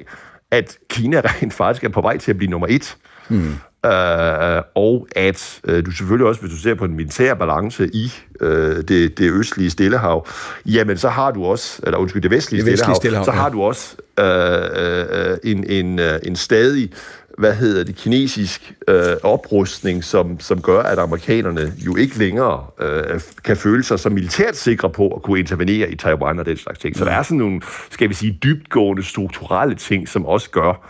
[0.51, 2.97] at Kina rent faktisk er på vej til at blive nummer et.
[3.29, 3.53] Mm.
[3.85, 8.13] Øh, og at øh, du selvfølgelig også, hvis du ser på den militære balance i
[8.41, 10.27] øh, det, det østlige Stillehav,
[10.65, 13.37] jamen så har du også, eller undskyld, det vestlige, det vestlige Stillehav, Stillehav, så ja.
[13.37, 16.91] har du også øh, øh, en, en, øh, en stadig
[17.37, 23.21] hvad hedder det, kinesisk øh, oprustning, som, som gør, at amerikanerne jo ikke længere øh,
[23.43, 26.79] kan føle sig som militært sikre på at kunne intervenere i Taiwan og den slags
[26.79, 26.97] ting.
[26.97, 30.87] Så der er sådan nogle, skal vi sige, dybtgående strukturelle ting, som også gør,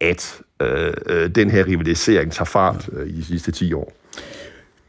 [0.00, 3.92] at øh, øh, den her rivalisering tager fart øh, i de sidste 10 år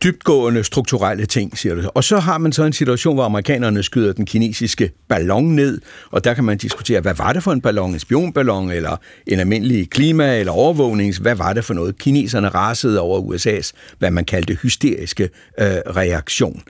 [0.04, 1.89] dybtgående strukturelle ting, siger du.
[1.93, 6.24] Og så har man så en situation, hvor amerikanerne skyder den kinesiske ballon ned, og
[6.24, 7.93] der kan man diskutere, hvad var det for en ballon?
[7.93, 11.17] En spionballon, eller en almindelig klima- eller overvågnings?
[11.17, 11.98] Hvad var det for noget?
[11.98, 15.24] Kineserne rasede over USA's, hvad man kaldte hysteriske
[15.60, 16.62] øh, reaktion.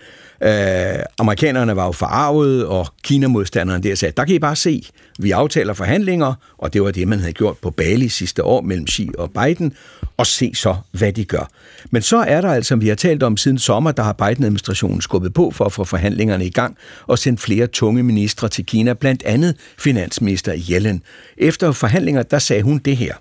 [0.41, 4.84] Øh, amerikanerne var jo forarvet, og Kina-modstanderne der sagde, der kan I bare se,
[5.19, 8.88] vi aftaler forhandlinger, og det var det, man havde gjort på Bali sidste år mellem
[8.88, 9.73] Xi og Biden,
[10.17, 11.49] og se så, hvad de gør.
[11.91, 15.02] Men så er der altså, som vi har talt om siden sommer, der har Biden-administrationen
[15.02, 18.93] skubbet på for at få forhandlingerne i gang og sendt flere tunge ministre til Kina,
[18.93, 21.02] blandt andet finansminister Yellen.
[21.38, 23.13] Efter forhandlinger, der sagde hun det her.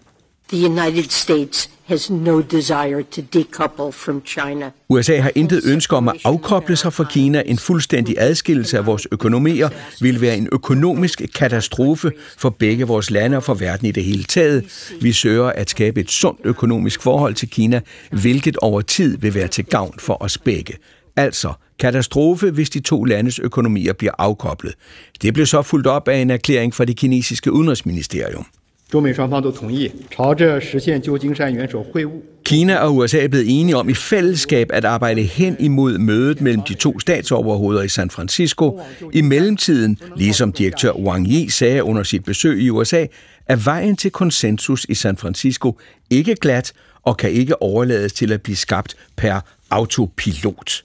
[0.52, 4.70] The United States has no desire to decouple from China.
[4.88, 7.42] USA har intet ønske om at afkoble sig fra Kina.
[7.46, 9.68] En fuldstændig adskillelse af vores økonomier
[10.00, 14.24] vil være en økonomisk katastrofe for begge vores lande og for verden i det hele
[14.24, 14.90] taget.
[15.00, 17.80] Vi søger at skabe et sundt økonomisk forhold til Kina,
[18.10, 20.74] hvilket over tid vil være til gavn for os begge.
[21.16, 24.74] Altså katastrofe, hvis de to landes økonomier bliver afkoblet.
[25.22, 28.46] Det blev så fuldt op af en erklæring fra det kinesiske udenrigsministerium.
[28.91, 32.21] 中美双方都同意朝着实现旧金山元首会晤。
[32.43, 36.73] Kina og USA er blevet enige om i fællesskab at arbejde hen imod mødet mellem de
[36.73, 38.81] to statsoverhoveder i San Francisco.
[39.13, 43.05] I mellemtiden, ligesom direktør Wang Yi sagde under sit besøg i USA,
[43.45, 46.73] er vejen til konsensus i San Francisco ikke glat
[47.03, 50.83] og kan ikke overlades til at blive skabt per autopilot.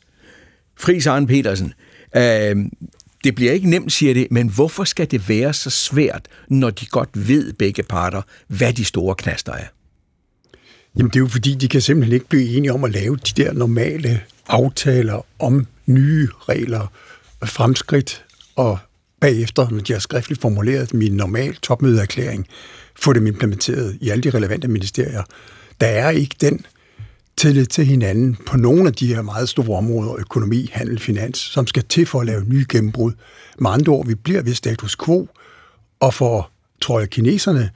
[0.76, 1.72] Fris Arne Petersen,
[2.16, 2.56] øh,
[3.23, 6.85] det bliver ikke nemt, siger det, men hvorfor skal det være så svært, når de
[6.85, 9.65] godt ved begge parter, hvad de store knaster er?
[10.97, 13.43] Jamen det er jo fordi, de kan simpelthen ikke blive enige om at lave de
[13.43, 16.91] der normale aftaler om nye regler,
[17.45, 18.77] fremskridt, og
[19.19, 22.47] bagefter, når de har skriftligt formuleret min normal topmødeerklæring,
[22.95, 25.23] få dem implementeret i alle de relevante ministerier.
[25.81, 26.65] Der er ikke den
[27.37, 31.67] tillid til hinanden på nogle af de her meget store områder, økonomi, handel, finans, som
[31.67, 33.11] skal til for at lave nye gennembrud.
[33.59, 35.27] Med andre ord, vi bliver ved status quo,
[35.99, 36.49] og for,
[36.81, 37.69] tror jeg, kineserne,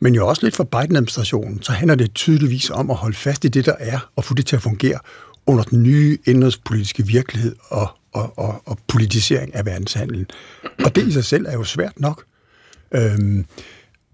[0.00, 3.48] men jo også lidt for Biden-administrationen, så handler det tydeligvis om at holde fast i
[3.48, 4.98] det, der er, og få det til at fungere
[5.46, 10.26] under den nye indrigspolitiske virkelighed og, og, og, og politisering af verdenshandlen.
[10.84, 12.24] Og det i sig selv er jo svært nok.
[12.94, 13.44] Øhm,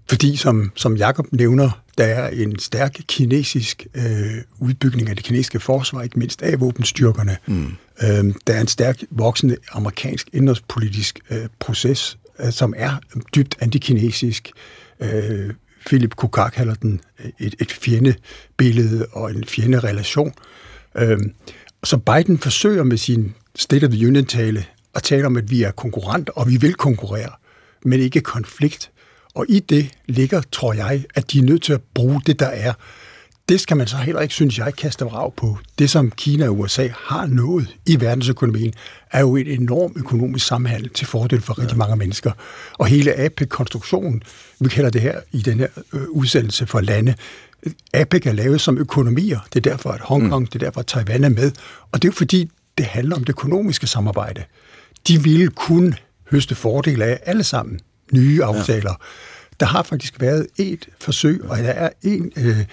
[0.08, 5.60] fordi, som, som Jakob nævner, der er en stærk kinesisk øh, udbygning af det kinesiske
[5.60, 7.36] forsvar, ikke mindst af våbenstyrkerne.
[7.46, 7.76] Mm.
[8.02, 12.92] Øhm, der er en stærk voksende amerikansk indrigspolitisk øh, proces, øh, som er
[13.34, 14.50] dybt antikinesisk.
[15.00, 15.50] Øh,
[15.86, 17.00] Philip Kukak kalder den
[17.38, 20.32] et, et fjendebillede og en fjenderelation.
[20.96, 21.34] Øhm,
[21.84, 25.70] så Biden forsøger med sin State of the Union-tale at tale om, at vi er
[25.70, 27.30] konkurrenter, og vi vil konkurrere,
[27.84, 28.90] men ikke konflikt.
[29.40, 32.46] Og i det ligger, tror jeg, at de er nødt til at bruge det, der
[32.46, 32.72] er.
[33.48, 35.59] Det skal man så heller ikke, synes jeg, kaste rav på.
[35.79, 38.74] Det, som Kina og USA har nået i verdensøkonomien,
[39.11, 42.33] er jo et enormt økonomisk samhandel til fordel for rigtig mange mennesker.
[42.79, 44.22] Og hele APEC-konstruktionen,
[44.61, 47.14] vi kalder det her i den her øh, udsendelse for lande,
[47.94, 49.38] APEC er lavet som økonomier.
[49.55, 50.46] Det er derfor, at Hongkong, mm.
[50.46, 51.53] det er derfor, at Taiwan er med.
[51.92, 54.44] Og det er jo fordi, det handler om det økonomiske samarbejde.
[55.09, 55.94] De ville kun
[56.31, 57.81] høste fordele af alle sammen
[58.12, 58.90] nye aftaler.
[58.90, 59.04] Ja.
[59.60, 62.64] Der har faktisk været et forsøg, og der er en, øh,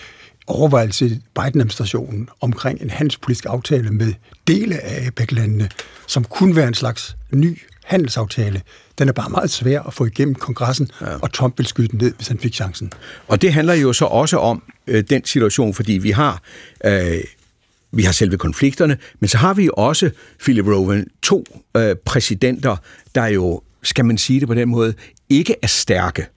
[0.47, 4.13] overvejelse i Biden-administrationen omkring en handelspolitisk aftale med
[4.47, 5.69] dele af APEC-landene,
[6.07, 8.61] som kunne være en slags ny handelsaftale.
[8.99, 11.05] Den er bare meget svær at få igennem kongressen, ja.
[11.21, 12.91] og Trump vil skyde den ned, hvis han fik chancen.
[13.27, 16.41] Og det handler jo så også om øh, den situation, fordi vi har
[16.85, 17.17] øh,
[17.91, 21.45] vi har selve konflikterne, men så har vi også, Philip Rowan, to
[21.77, 22.77] øh, præsidenter,
[23.15, 24.93] der jo, skal man sige det på den måde,
[25.29, 26.27] ikke er stærke.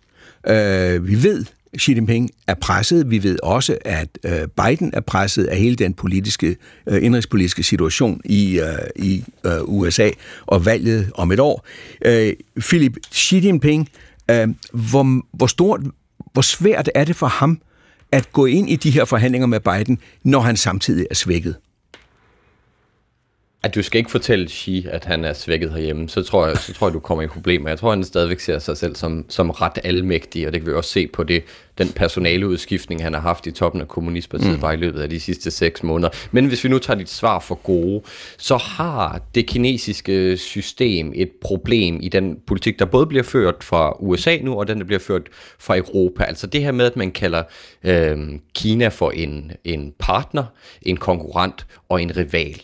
[0.46, 1.44] Øh, vi ved,
[1.78, 3.10] Xi Jinping er presset.
[3.10, 8.20] Vi ved også, at øh, Biden er presset af hele den politiske, øh, indrigspolitiske situation
[8.24, 10.10] i, øh, i øh, USA
[10.46, 11.66] og valget om et år.
[12.04, 13.88] Øh, Philip Xi Jinping,
[14.30, 15.80] øh, hvor, hvor stort,
[16.32, 17.60] hvor svært er det for ham
[18.12, 21.56] at gå ind i de her forhandlinger med Biden, når han samtidig er svækket?
[23.62, 26.74] At du skal ikke fortælle Xi, at han er svækket herhjemme, så tror jeg, så
[26.74, 27.68] tror jeg du kommer i problemer.
[27.68, 30.74] Jeg tror, han stadigvæk ser sig selv som, som ret almægtig, og det kan vi
[30.76, 31.42] også se på det,
[31.78, 34.60] den personaleudskiftning, han har haft i toppen af Kommunistpartiet mm.
[34.60, 36.10] bare i løbet af de sidste seks måneder.
[36.30, 38.02] Men hvis vi nu tager dit svar for gode,
[38.38, 43.96] så har det kinesiske system et problem i den politik, der både bliver ført fra
[43.98, 45.22] USA nu, og den, der bliver ført
[45.58, 46.24] fra Europa.
[46.24, 47.42] Altså det her med, at man kalder
[47.84, 48.18] øh,
[48.54, 50.44] Kina for en, en partner,
[50.82, 52.60] en konkurrent og en rival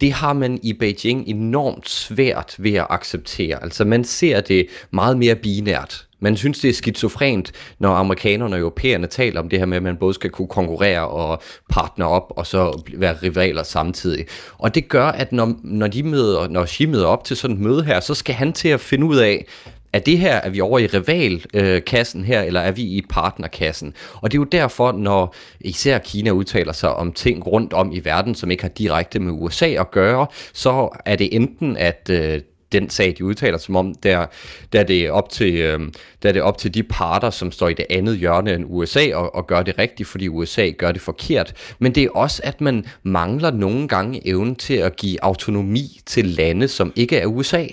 [0.00, 3.62] det har man i Beijing enormt svært ved at acceptere.
[3.62, 6.06] Altså man ser det meget mere binært.
[6.22, 9.82] Man synes, det er skizofrent, når amerikanerne og europæerne taler om det her med, at
[9.82, 14.26] man både skal kunne konkurrere og partner op, og så være rivaler samtidig.
[14.58, 17.62] Og det gør, at når, når de møder, når Xi møder op til sådan et
[17.62, 19.46] møde her, så skal han til at finde ud af,
[19.92, 23.94] er det her, er vi over i rivalkassen her, eller er vi i partnerkassen?
[24.14, 28.00] Og det er jo derfor, når især Kina udtaler sig om ting rundt om i
[28.04, 32.40] verden, som ikke har direkte med USA at gøre, så er det enten, at øh,
[32.72, 34.26] den sag, de udtaler som om, der,
[34.72, 35.80] der, det er op til, øh,
[36.22, 39.14] der er det op til de parter, som står i det andet hjørne end USA,
[39.14, 41.74] og, og gør det rigtigt, fordi USA gør det forkert.
[41.78, 46.26] Men det er også, at man mangler nogle gange evnen til at give autonomi til
[46.26, 47.66] lande, som ikke er USA.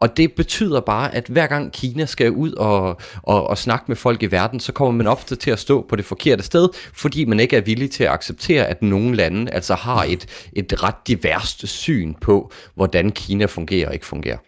[0.00, 3.96] Og det betyder bare, at hver gang Kina skal ud og, og, og snakke med
[3.96, 7.24] folk i verden, så kommer man ofte til at stå på det forkerte sted, fordi
[7.24, 10.94] man ikke er villig til at acceptere, at nogle lande altså har et, et ret
[11.06, 14.38] diverst syn på, hvordan Kina fungerer og ikke fungerer.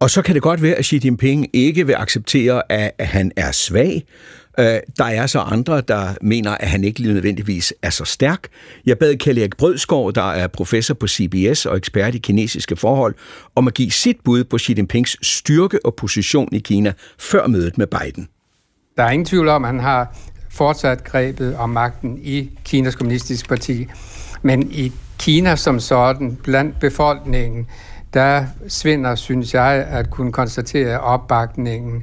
[0.00, 3.52] Og så kan det godt være, at Xi Jinping ikke vil acceptere, at han er
[3.52, 4.04] svag,
[4.58, 8.48] Øh, der er så andre, der mener, at han ikke nødvendigvis er så stærk.
[8.86, 13.14] Jeg bad Kjell Erik Brødskov, der er professor på CBS og ekspert i kinesiske forhold,
[13.54, 17.78] om at give sit bud på Xi Jinpings styrke og position i Kina før mødet
[17.78, 18.28] med Biden.
[18.96, 20.16] Der er ingen tvivl om, at han har
[20.50, 23.86] fortsat grebet om magten i Kinas kommunistiske parti.
[24.42, 27.66] Men i Kina som sådan, blandt befolkningen,
[28.14, 32.02] der svinder, synes jeg, at kunne konstatere opbakningen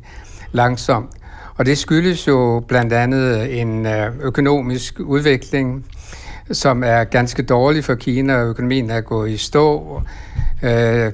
[0.52, 1.12] langsomt.
[1.58, 5.86] Og det skyldes jo blandt andet øh, en øh, økonomisk udvikling,
[6.52, 8.42] som er ganske dårlig for Kina.
[8.42, 10.02] Økonomien er gået i stå.
[10.64, 11.14] Øh,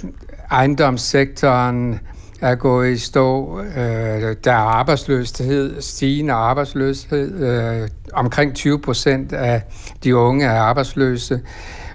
[0.51, 1.99] ejendomssektoren
[2.41, 3.59] er gået i stå.
[3.59, 7.41] Øh, der er arbejdsløshed, stigende arbejdsløshed.
[7.41, 9.61] Øh, omkring 20 procent af
[10.03, 11.41] de unge er arbejdsløse.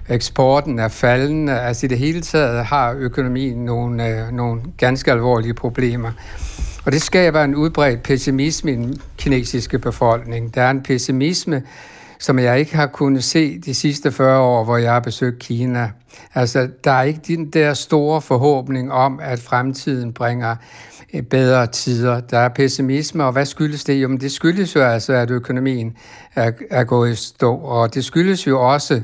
[0.09, 1.59] Eksporten er faldende.
[1.59, 6.11] Altså i det hele taget har økonomien nogle, øh, nogle ganske alvorlige problemer.
[6.85, 10.55] Og det skaber en udbredt pessimisme i den kinesiske befolkning.
[10.55, 11.63] Der er en pessimisme,
[12.19, 15.91] som jeg ikke har kunnet se de sidste 40 år, hvor jeg har besøgt Kina.
[16.33, 20.55] Altså, der er ikke den der store forhåbning om, at fremtiden bringer
[21.13, 22.19] eh, bedre tider.
[22.19, 23.93] Der er pessimisme, og hvad skyldes det?
[23.93, 25.97] Jo, men det skyldes jo altså, at økonomien
[26.35, 29.01] er, er gået i stå, og det skyldes jo også,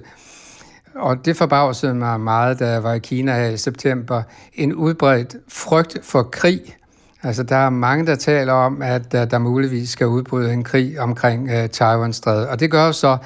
[0.95, 5.35] og det forbavsede mig meget, da jeg var i Kina her i september, en udbredt
[5.47, 6.75] frygt for krig
[7.23, 10.99] Altså, der er mange, der taler om, at der, der muligvis skal udbryde en krig
[10.99, 12.47] omkring øh, uh, Taiwan-strædet.
[12.47, 13.17] Og det gør jo så,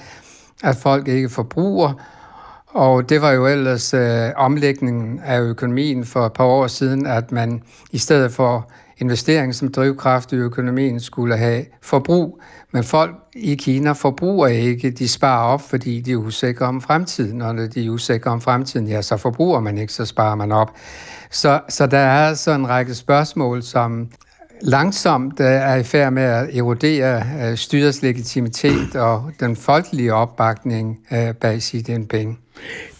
[0.64, 1.94] at folk ikke forbruger,
[2.68, 4.00] og det var jo ellers uh,
[4.36, 9.72] omlægningen af økonomien for et par år siden, at man i stedet for investering som
[9.72, 12.42] drivkraft i økonomien skulle have forbrug.
[12.72, 17.42] Men folk i Kina forbruger ikke, de sparer op, fordi de er usikre om fremtiden.
[17.42, 20.52] Og når de er usikre om fremtiden, ja, så forbruger man ikke, så sparer man
[20.52, 20.72] op.
[21.34, 24.10] Så, så der er altså en række spørgsmål, som
[24.62, 31.00] langsomt øh, er i færd med at erodere øh, styrets legitimitet og den folkelige opbakning
[31.12, 32.40] øh, bag Xi Jinping.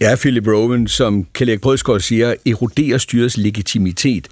[0.02, 4.28] Ja, Philip Rowan, som Kjell Brødsgaard siger, eroderer styrets legitimitet.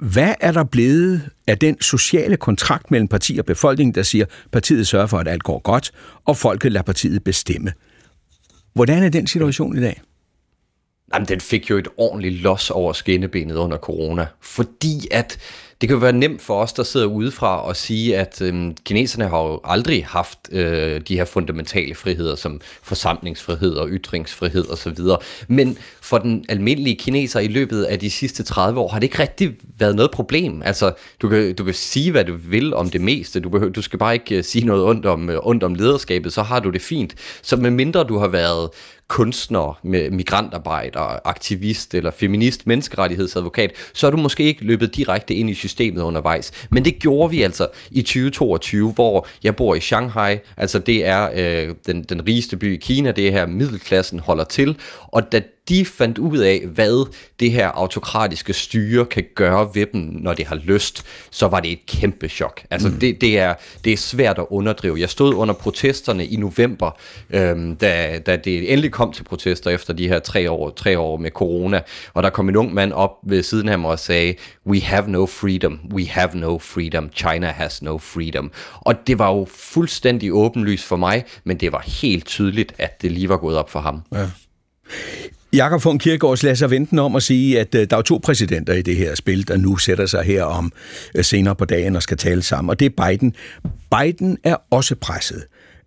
[0.00, 4.30] Hvad er der blevet af den sociale kontrakt mellem parti og befolkning, der siger, at
[4.52, 5.92] partiet sørger for, at alt går godt,
[6.24, 7.72] og folket lader partiet bestemme?
[8.74, 10.00] Hvordan er den situation i dag?
[11.14, 15.38] Jamen, den fik jo et ordentligt los over skinnebenet under corona, fordi at
[15.82, 19.28] det kan jo være nemt for os, der sidder udefra og sige, at øh, kineserne
[19.28, 24.98] har jo aldrig haft øh, de her fundamentale friheder, som forsamlingsfrihed og ytringsfrihed osv.
[25.48, 29.18] Men for den almindelige kineser i løbet af de sidste 30 år, har det ikke
[29.18, 30.62] rigtig været noget problem.
[30.64, 33.40] Altså, du kan, du kan sige, hvad du vil om det meste.
[33.40, 36.32] Du, behøver, du skal bare ikke øh, sige noget ondt om, øh, ondt om lederskabet,
[36.32, 37.14] så har du det fint.
[37.42, 38.68] Så med mindre du har været
[39.08, 45.50] kunstner, med migrantarbejder, aktivist eller feminist, menneskerettighedsadvokat, så er du måske ikke løbet direkte ind
[45.50, 46.52] i systemet undervejs.
[46.70, 51.30] Men det gjorde vi altså i 2022, hvor jeg bor i Shanghai, altså det er
[51.34, 55.42] øh, den, den rigeste by i Kina, det er her middelklassen holder til, og da
[55.72, 60.46] de fandt ud af, hvad det her autokratiske styre kan gøre ved dem, når det
[60.46, 62.62] har lyst, så var det et kæmpe chok.
[62.70, 62.94] Altså mm.
[62.94, 63.54] det, det, er,
[63.84, 65.00] det er svært at underdrive.
[65.00, 66.90] Jeg stod under protesterne i november,
[67.30, 71.16] øhm, da, da det endelig kom til protester efter de her tre år, tre år
[71.16, 71.80] med corona,
[72.14, 74.34] og der kom en ung mand op ved siden af mig og sagde,
[74.66, 78.52] we have no freedom, we have no freedom, China has no freedom.
[78.74, 83.12] Og det var jo fuldstændig åbenlyst for mig, men det var helt tydeligt, at det
[83.12, 84.02] lige var gået op for ham.
[84.12, 84.26] Ja.
[85.54, 88.72] Jakob von Kierkegaard lader sig vente om at sige, at øh, der er to præsidenter
[88.72, 90.72] i det her spil, der nu sætter sig her om
[91.14, 93.34] øh, senere på dagen og skal tale sammen, og det er Biden.
[93.98, 95.44] Biden er også presset.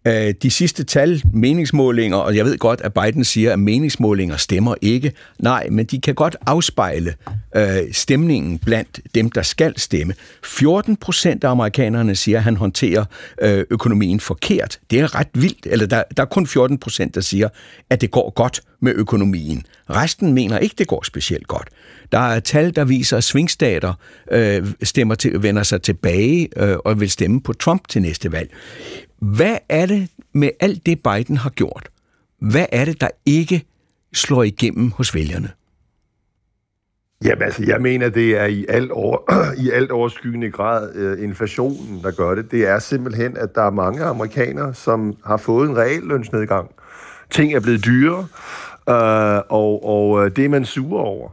[0.07, 4.75] Øh, de sidste tal, meningsmålinger, og jeg ved godt, at Biden siger, at meningsmålinger stemmer
[4.81, 5.11] ikke.
[5.39, 7.13] Nej, men de kan godt afspejle
[7.55, 10.13] øh, stemningen blandt dem, der skal stemme.
[10.43, 13.05] 14 procent af amerikanerne siger, at han håndterer
[13.41, 14.79] øh, økonomien forkert.
[14.91, 15.67] Det er ret vildt.
[15.69, 17.49] Eller der, der er kun 14 procent, der siger,
[17.89, 19.63] at det går godt med økonomien.
[19.89, 21.69] Resten mener ikke, det går specielt godt.
[22.15, 23.93] Der er tal, der viser, at svingstater
[24.31, 28.55] øh, stemmer til, vender sig tilbage øh, og vil stemme på Trump til næste valg.
[29.19, 31.89] Hvad er det med alt det, Biden har gjort?
[32.41, 33.65] Hvad er det, der ikke
[34.13, 35.49] slår igennem hos vælgerne?
[37.23, 39.17] Jamen altså, jeg mener, det er i alt, over,
[39.65, 42.51] i alt overskyggende grad øh, inflationen, der gør det.
[42.51, 46.71] Det er simpelthen, at der er mange amerikanere, som har fået en reel lønsnedgang.
[47.29, 48.27] Ting er blevet dyrere,
[48.89, 51.29] øh, og, og øh, det er man sur over.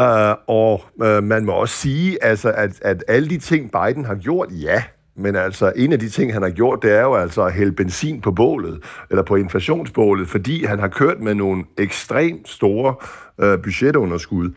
[0.00, 4.14] Uh, og uh, man må også sige, altså, at, at alle de ting, Biden har
[4.14, 4.82] gjort, ja,
[5.16, 7.72] men altså, en af de ting, han har gjort, det er jo altså at hælde
[7.72, 8.80] benzin på bålet,
[9.10, 12.94] eller på inflationsbålet, fordi han har kørt med nogle ekstremt store
[13.40, 14.50] øh, budgetunderskud.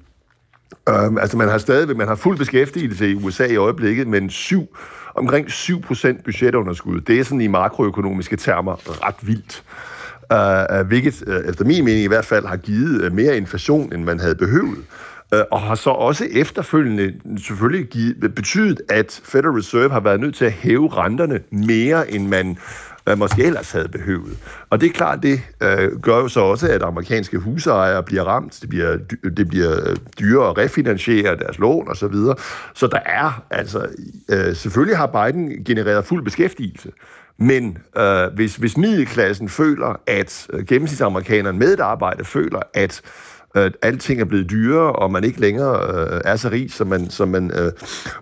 [1.08, 4.78] Um, altså, man har stadig, man har fuld beskæftigelse i USA i øjeblikket, men syv,
[5.16, 7.02] omkring 7% budgetunderskud.
[7.02, 9.64] Det er sådan i makroøkonomiske termer ret vildt.
[10.34, 14.04] Uh, hvilket, uh, efter min mening i hvert fald, har givet uh, mere inflation, end
[14.04, 14.86] man havde behøvet
[15.34, 20.36] Øh, og har så også efterfølgende selvfølgelig givet, betydet, at Federal Reserve har været nødt
[20.36, 22.58] til at hæve renterne mere, end man
[23.10, 24.38] øh, måske ellers havde behøvet.
[24.70, 28.58] Og det er klart, det øh, gør jo så også, at amerikanske husejere bliver ramt.
[28.62, 28.98] Det bliver,
[29.38, 31.96] det bliver øh, dyrere at refinansiere deres lån osv.
[31.96, 32.36] Så, videre.
[32.74, 33.88] så der er, altså,
[34.30, 36.92] øh, selvfølgelig har Biden genereret fuld beskæftigelse,
[37.38, 43.02] men øh, hvis, hvis middelklassen føler, at øh, gennemsnitsamerikanerne med et arbejde føler, at
[43.56, 47.10] at alting er blevet dyrere, og man ikke længere øh, er så rig, som man,
[47.10, 47.72] som man øh,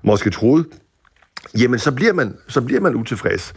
[0.04, 0.66] måske troede,
[1.60, 3.54] jamen så bliver man, så bliver man utilfreds.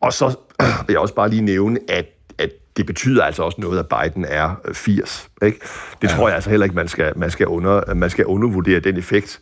[0.00, 2.06] Og så øh, vil jeg også bare lige nævne, at
[2.40, 5.30] at det betyder altså også noget, at Biden er 80.
[5.42, 5.60] Øh, ikke?
[6.02, 6.14] Det ja.
[6.14, 9.40] tror jeg altså heller ikke, man skal, man skal, under, man skal undervurdere den effekt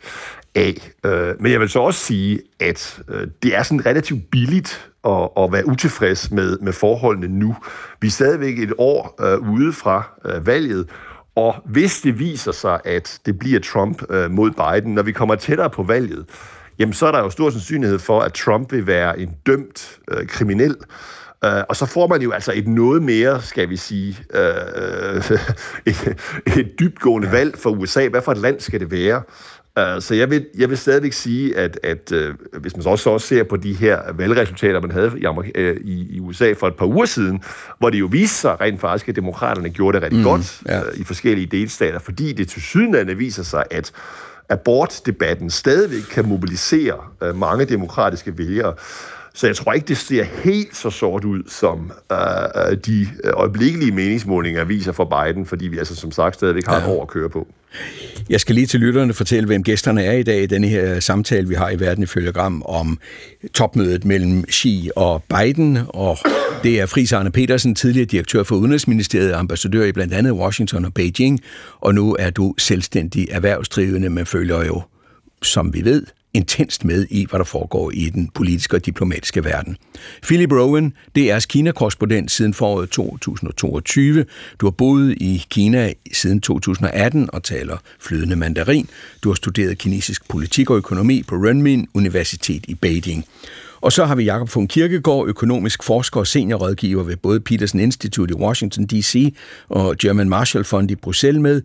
[0.55, 0.91] af.
[1.05, 5.29] Øh, men jeg vil så også sige, at øh, det er sådan relativt billigt at,
[5.37, 7.55] at være utilfreds med, med forholdene nu.
[8.01, 10.89] Vi er stadigvæk et år øh, ude fra øh, valget,
[11.39, 15.35] og hvis det viser sig, at det bliver Trump øh, mod Biden, når vi kommer
[15.35, 16.25] tættere på valget,
[16.79, 20.27] jamen så er der jo stor sandsynlighed for, at Trump vil være en dømt øh,
[20.27, 20.75] kriminel.
[21.45, 25.31] Uh, og så får man jo altså et noget mere, skal vi sige, uh,
[25.91, 26.17] et,
[26.57, 28.07] et dybgående valg for USA.
[28.07, 29.21] Hvad for et land skal det være?
[29.79, 33.09] Uh, så jeg vil, jeg vil stadigvæk sige, at, at uh, hvis man så også,
[33.09, 36.75] også ser på de her valgresultater, man havde i, uh, i, i USA for et
[36.75, 37.43] par uger siden,
[37.79, 40.81] hvor det jo viste sig rent faktisk, at demokraterne gjorde det rigtig mm, godt ja.
[40.95, 43.91] i forskellige delstater, fordi det til sydenlande viser sig, at
[44.49, 46.95] abortdebatten stadigvæk kan mobilisere
[47.35, 48.73] mange demokratiske vælgere.
[49.33, 54.63] Så jeg tror ikke, det ser helt så sort ud, som uh, de øjeblikkelige meningsmålinger
[54.63, 56.83] viser for Biden, fordi vi altså som sagt stadigvæk har ja.
[56.83, 57.47] et år at køre på.
[58.29, 61.47] Jeg skal lige til lytterne fortælle, hvem gæsterne er i dag i denne her samtale,
[61.47, 62.99] vi har i Verden ifølge Gram om
[63.53, 65.77] topmødet mellem Xi og Biden.
[65.87, 66.17] Og
[66.63, 70.93] det er Friis Arne Petersen, tidligere direktør for Udenrigsministeriet, ambassadør i blandt andet Washington og
[70.93, 71.39] Beijing.
[71.79, 74.81] Og nu er du selvstændig erhvervsdrivende, men følger jo,
[75.43, 76.03] som vi ved,
[76.33, 79.77] intenst med i, hvad der foregår i den politiske og diplomatiske verden.
[80.23, 84.25] Philip Rowan, DR's Kina-korrespondent siden foråret 2022.
[84.59, 88.89] Du har boet i Kina siden 2018 og taler flydende mandarin.
[89.23, 93.25] Du har studeret kinesisk politik og økonomi på Renmin Universitet i Beijing.
[93.81, 98.33] Og så har vi Jakob von Kirkegaard, økonomisk forsker og seniorrådgiver ved både Peterson Institute
[98.33, 99.35] i Washington D.C.
[99.69, 101.61] og German Marshall Fund i Bruxelles med.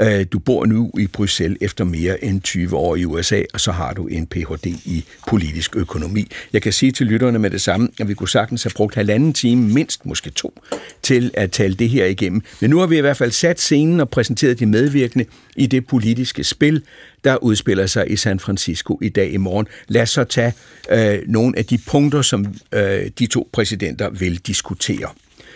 [0.00, 3.72] Øh, du bor nu i Bruxelles efter mere end 20 år i USA, og så
[3.72, 4.66] har du en Ph.D.
[4.66, 6.28] i politisk økonomi.
[6.52, 9.32] Jeg kan sige til lytterne med det samme, at vi kunne sagtens have brugt halvanden
[9.32, 10.60] time, mindst måske to,
[11.02, 12.42] til at tale det her igennem.
[12.60, 15.24] Men nu har vi i hvert fald sat scenen og præsenteret de medvirkende
[15.56, 16.82] i det politiske spil,
[17.24, 19.66] der udspiller sig i San Francisco i dag i morgen.
[19.88, 20.52] Lad os så tage
[20.90, 25.08] øh, nogle af de punkter, som øh, de to præsidenter vil diskutere.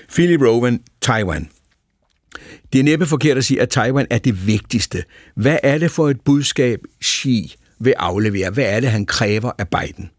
[0.09, 1.49] Philip Rowan, Taiwan.
[2.73, 5.05] Det er næppe forkert at sige, at Taiwan er det vigtigste.
[5.35, 8.51] Hvad er det for et budskab, Xi vil aflevere?
[8.51, 10.11] Hvad er det, han kræver af Biden?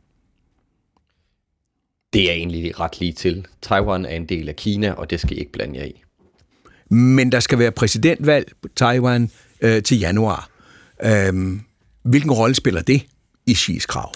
[2.13, 3.45] Det er egentlig ret lige til.
[3.61, 6.03] Taiwan er en del af Kina, og det skal I ikke blande jer i.
[6.89, 9.31] Men der skal være præsidentvalg på Taiwan
[9.61, 10.49] øh, til januar.
[11.03, 11.61] Øhm,
[12.03, 13.01] hvilken rolle spiller det
[13.45, 14.11] i Xi's krav?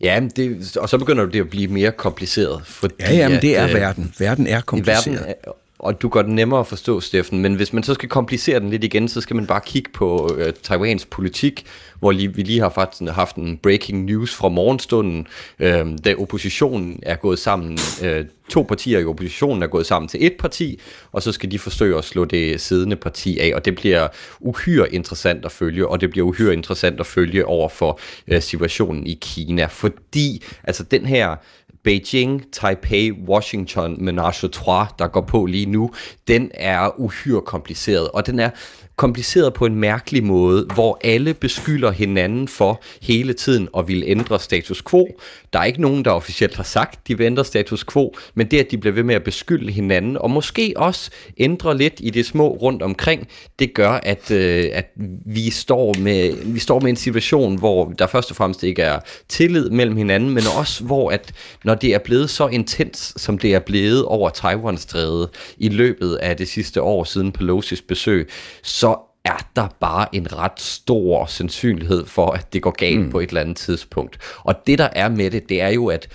[0.00, 2.62] Ja, det, og så begynder det at blive mere kompliceret.
[2.66, 4.14] Fordi ja, jamen, det er at, øh, verden.
[4.18, 5.20] Verden er kompliceret.
[5.20, 5.50] Verden er,
[5.84, 8.70] og du gør det nemmere at forstå, Steffen, men hvis man så skal komplicere den
[8.70, 11.66] lidt igen, så skal man bare kigge på øh, Taiwans politik,
[11.98, 15.26] hvor lige, vi lige har faktisk haft en breaking news fra morgenstunden,
[15.58, 20.26] øh, da oppositionen er gået sammen, øh, to partier i oppositionen er gået sammen til
[20.26, 20.80] et parti,
[21.12, 24.08] og så skal de forsøge at slå det siddende parti af, og det bliver
[24.40, 29.06] uhyre interessant at følge, og det bliver uhyre interessant at følge over for øh, situationen
[29.06, 31.36] i Kina, fordi altså den her
[31.84, 35.90] Beijing, Taipei, Washington, Menage Trois, der går på lige nu,
[36.28, 38.50] den er uhyre kompliceret, og den er
[38.96, 44.40] kompliceret på en mærkelig måde, hvor alle beskylder hinanden for hele tiden at ville ændre
[44.40, 45.08] status quo.
[45.54, 48.58] Der er ikke nogen, der officielt har sagt, de vil ændre status quo, men det,
[48.58, 52.26] at de bliver ved med at beskylde hinanden, og måske også ændre lidt i det
[52.26, 53.28] små rundt omkring,
[53.58, 54.90] det gør, at, øh, at
[55.26, 58.98] vi, står med, vi står med en situation, hvor der først og fremmest ikke er
[59.28, 61.32] tillid mellem hinanden, men også hvor, at
[61.64, 65.28] når det er blevet så intens, som det er blevet over Taiwan-strædet
[65.58, 68.28] i løbet af det sidste år siden Pelosi's besøg,
[68.62, 73.10] så er der bare en ret stor sandsynlighed for, at det går galt mm.
[73.10, 74.18] på et eller andet tidspunkt.
[74.38, 76.08] Og det der er med det, det er jo, at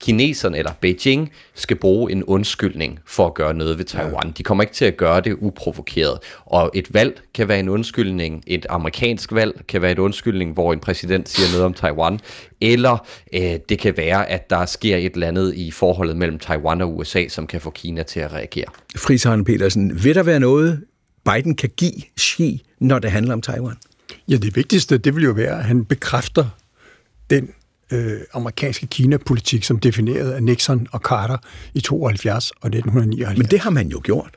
[0.00, 4.26] kineserne eller Beijing skal bruge en undskyldning for at gøre noget ved Taiwan.
[4.26, 4.32] Ja.
[4.38, 6.18] De kommer ikke til at gøre det uprovokeret.
[6.46, 10.72] Og et valg kan være en undskyldning, et amerikansk valg kan være en undskyldning, hvor
[10.72, 12.20] en præsident siger noget om Taiwan,
[12.60, 16.80] eller øh, det kan være, at der sker et eller andet i forholdet mellem Taiwan
[16.80, 18.66] og USA, som kan få Kina til at reagere.
[18.96, 20.84] Friis Petersen, vil der være noget,
[21.24, 23.76] Biden kan give Xi, når det handler om Taiwan?
[24.28, 26.46] Ja, det vigtigste, det vil jo være, at han bekræfter
[27.30, 27.50] den
[27.92, 31.36] øh, amerikanske Kina-politik, som defineret af Nixon og Carter
[31.74, 33.38] i 72 og 1979.
[33.38, 34.30] Men det har man jo gjort.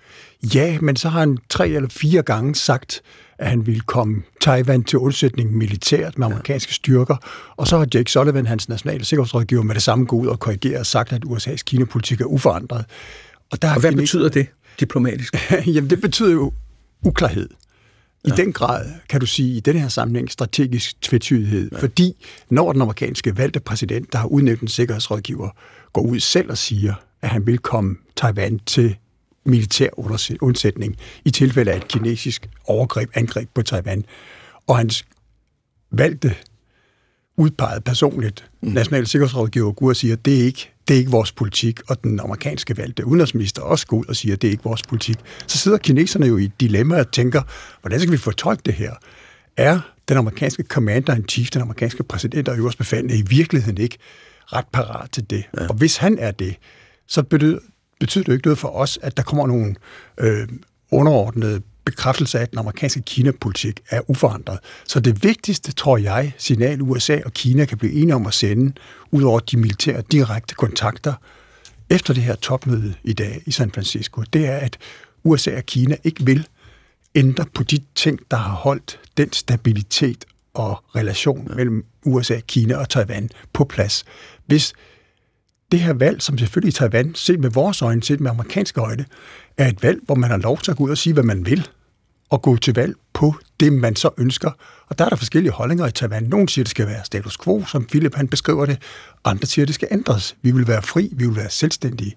[0.56, 3.02] Ja, men så har han tre eller fire gange sagt,
[3.38, 6.74] at han ville komme Taiwan til undsætning militært med amerikanske ja.
[6.74, 7.16] styrker,
[7.56, 10.80] og så har Jake Sullivan, hans nationale sikkerhedsrådgiver, med det samme gået ud og korrigeret
[10.80, 12.86] og sagt, at USA's Kina-politik er uforandret.
[13.52, 14.48] Og, der og hvad betyder det
[14.80, 15.52] diplomatisk?
[15.74, 16.52] Jamen, det betyder jo
[17.06, 17.50] uklarhed.
[18.26, 18.36] I ja.
[18.36, 21.80] den grad, kan du sige, i den her sammenhæng strategisk tvetydighed, ja.
[21.80, 25.50] fordi når den amerikanske valgte præsident, der har udnævnt en sikkerhedsrådgiver,
[25.94, 28.96] går ud selv og siger, at han vil komme Taiwan til
[29.46, 29.90] militær
[30.42, 34.06] undsætning i tilfælde af et kinesisk overgreb, angreb på Taiwan,
[34.68, 35.06] og hans
[35.92, 36.36] valgte
[37.38, 38.70] udpeget personligt mm.
[38.70, 42.04] national sikkerhedsrådgiver går og siger, at det er ikke det er ikke vores politik, og
[42.04, 45.18] den amerikanske valgte udenrigsminister også går ud og siger, at det er ikke vores politik.
[45.48, 47.42] Så sidder kineserne jo i et dilemma og tænker,
[47.82, 48.94] hvordan skal vi fortolke det her?
[49.58, 49.80] Er
[50.10, 53.98] den amerikanske commander-in-chief, den amerikanske præsident og øverst befalende, i virkeligheden ikke
[54.46, 55.44] ret parat til det?
[55.58, 55.68] Ja.
[55.68, 56.56] Og hvis han er det,
[57.08, 57.60] så betyder,
[58.00, 59.76] betyder det ikke noget for os, at der kommer nogle
[60.18, 60.48] øh,
[60.92, 64.60] underordnede bekræftelse af, at den amerikanske Kina-politik er uforandret.
[64.88, 68.74] Så det vigtigste, tror jeg, signal USA og Kina kan blive enige om at sende,
[69.12, 71.14] ud over de militære direkte kontakter,
[71.90, 74.78] efter det her topmøde i dag i San Francisco, det er, at
[75.24, 76.48] USA og Kina ikke vil
[77.16, 82.90] ændre på de ting, der har holdt den stabilitet og relation mellem USA, Kina og
[82.90, 84.06] Taiwan på plads.
[84.46, 84.74] Hvis
[85.72, 89.06] det her valg, som selvfølgelig Taiwan, set med vores øjne, set med amerikanske øjne,
[89.58, 91.46] er et valg, hvor man har lov til at gå ud og sige, hvad man
[91.46, 91.68] vil,
[92.30, 94.52] og gå til valg på det, man så ønsker.
[94.88, 96.24] Og der er der forskellige holdninger i Taiwan.
[96.24, 98.78] Nogle siger, det skal være status quo, som Philip han beskriver det.
[99.26, 100.36] Andre siger, det skal ændres.
[100.42, 102.16] Vi vil være fri, vi vil være selvstændige.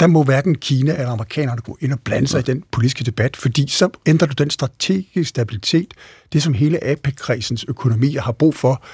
[0.00, 3.36] der må hverken Kina eller amerikanerne gå ind og blande sig i den politiske debat,
[3.36, 5.94] fordi så ændrer du den strategiske stabilitet,
[6.32, 8.84] det som hele APEC-kredsens økonomi har brug for,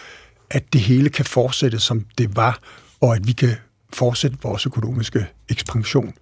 [0.51, 2.59] at det hele kan fortsætte, som det var,
[3.01, 3.55] og at vi kan
[3.93, 6.15] fortsætte vores økonomiske ekspansion.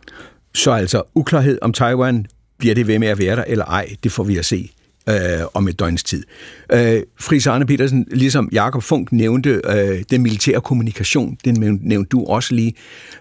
[0.57, 2.27] Så altså uklarhed om Taiwan,
[2.59, 4.71] bliver det ved med at være der eller ej, det får vi at se
[5.09, 5.17] øh,
[5.55, 6.25] om et døgns tid.
[6.73, 12.25] Øh, Fris Arne Petersen, ligesom Jakob Funk nævnte øh, den militære kommunikation, den nævnte du
[12.25, 12.75] også lige.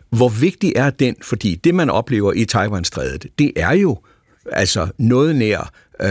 [0.10, 1.16] Hvor vigtig er den?
[1.22, 3.98] Fordi det, man oplever i Taiwan-strædet, det er jo
[4.52, 5.72] altså noget nær
[6.02, 6.10] øh,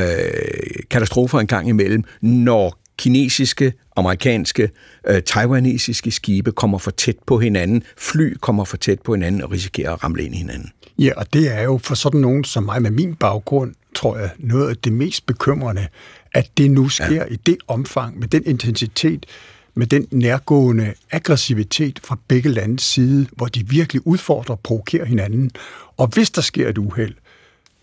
[0.90, 4.70] katastrofer en gang imellem, når kinesiske, amerikanske,
[5.06, 9.50] øh, taiwanesiske skibe kommer for tæt på hinanden, fly kommer for tæt på hinanden og
[9.50, 10.70] risikerer at ramle ind i hinanden.
[10.98, 14.30] Ja, og det er jo for sådan nogen som mig med min baggrund, tror jeg,
[14.38, 15.86] noget af det mest bekymrende,
[16.34, 17.24] at det nu sker ja.
[17.24, 19.26] i det omfang, med den intensitet,
[19.74, 25.50] med den nærgående aggressivitet fra begge landes side, hvor de virkelig udfordrer og provokerer hinanden.
[25.96, 27.14] Og hvis der sker et uheld,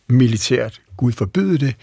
[0.08, 1.76] militært, Gud forbyde det,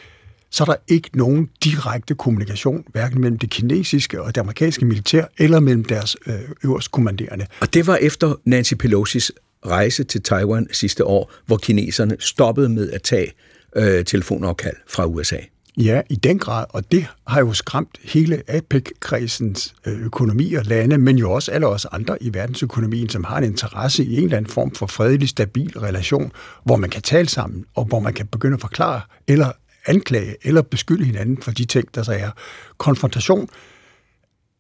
[0.50, 5.24] så er der ikke nogen direkte kommunikation, hverken mellem det kinesiske og det amerikanske militær,
[5.38, 6.34] eller mellem deres øh,
[6.64, 7.46] øverste kommanderende.
[7.60, 9.30] Og det var efter Nancy Pelosi's
[9.66, 13.32] rejse til Taiwan sidste år, hvor kineserne stoppede med at tage
[13.76, 15.38] øh, telefonopkald fra USA.
[15.76, 20.98] Ja, i den grad, og det har jo skræmt hele APEC-kredsens øh, økonomi og lande,
[20.98, 24.36] men jo også alle os andre i verdensøkonomien, som har en interesse i en eller
[24.36, 26.32] anden form for fredelig, stabil relation,
[26.64, 29.52] hvor man kan tale sammen, og hvor man kan begynde at forklare eller
[29.88, 32.30] anklage eller beskylde hinanden for de ting, der så er.
[32.78, 33.48] Konfrontation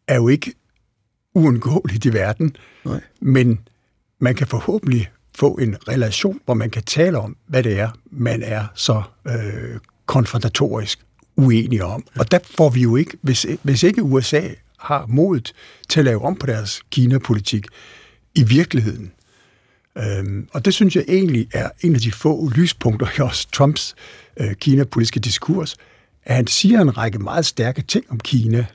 [0.08, 0.52] er jo ikke
[1.34, 3.00] uundgåeligt i verden, Nej.
[3.20, 3.58] men
[4.18, 8.42] man kan forhåbentlig få en relation, hvor man kan tale om, hvad det er, man
[8.42, 11.00] er så øh, konfrontatorisk
[11.36, 12.04] uenige om.
[12.18, 14.48] Og der får vi jo ikke, hvis, hvis ikke USA
[14.78, 15.52] har modet
[15.88, 17.66] til at lave om på deres Kina-politik
[18.34, 19.12] i virkeligheden.
[19.98, 23.94] Øhm, og det synes jeg egentlig er en af de få lyspunkter i også Trumps
[24.36, 25.76] øh, Kina-politiske diskurs,
[26.24, 28.66] at han siger en række meget stærke ting om Kina,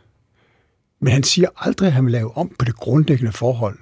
[1.02, 3.78] men han siger aldrig, at han vil lave om på det grundlæggende forhold.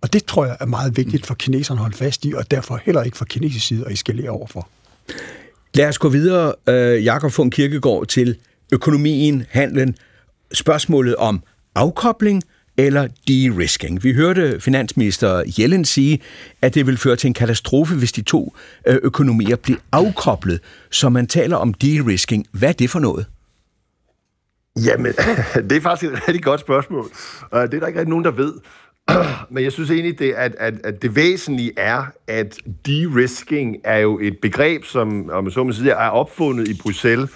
[0.00, 2.80] Og det tror jeg er meget vigtigt for kineserne at holde fast i, og derfor
[2.84, 4.68] heller ikke for kinesisk side at eskalere overfor.
[5.74, 8.36] Lad os gå videre, øh, Jakob von Kirkegaard, til
[8.72, 9.96] økonomien, handlen,
[10.52, 11.42] spørgsmålet om
[11.74, 12.42] afkobling
[12.78, 14.04] eller de-risking.
[14.04, 16.22] Vi hørte finansminister Yellen sige,
[16.62, 18.54] at det vil føre til en katastrofe, hvis de to
[18.86, 20.60] øh, økonomier bliver afkoblet.
[20.90, 22.46] Så man taler om de-risking.
[22.52, 23.26] Hvad er det for noget?
[24.84, 25.12] Jamen,
[25.70, 27.04] det er faktisk et rigtig godt spørgsmål.
[27.04, 27.10] Det
[27.52, 28.52] er der ikke rigtig nogen, der ved.
[29.50, 32.56] Men jeg synes egentlig, det, at, at, at det væsentlige er, at
[32.86, 37.30] de-risking er jo et begreb, som om så må sige, er opfundet i Bruxelles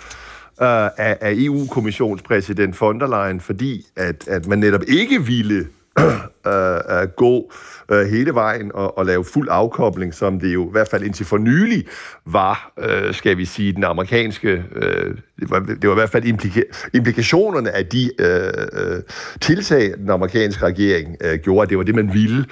[0.63, 5.67] øh, af, af EU-kommissionspræsident von der Leyen, fordi at, at man netop ikke ville
[6.47, 7.53] Øh, øh, gå
[7.91, 11.26] øh, hele vejen og, og lave fuld afkobling, som det jo i hvert fald indtil
[11.26, 11.84] for nylig
[12.26, 16.24] var, øh, skal vi sige, den amerikanske, øh, det, var, det var i hvert fald
[16.24, 19.03] implika- implikationerne af de øh, øh
[19.41, 22.45] tiltag, den amerikanske regering øh, gjorde, at det var det, man ville.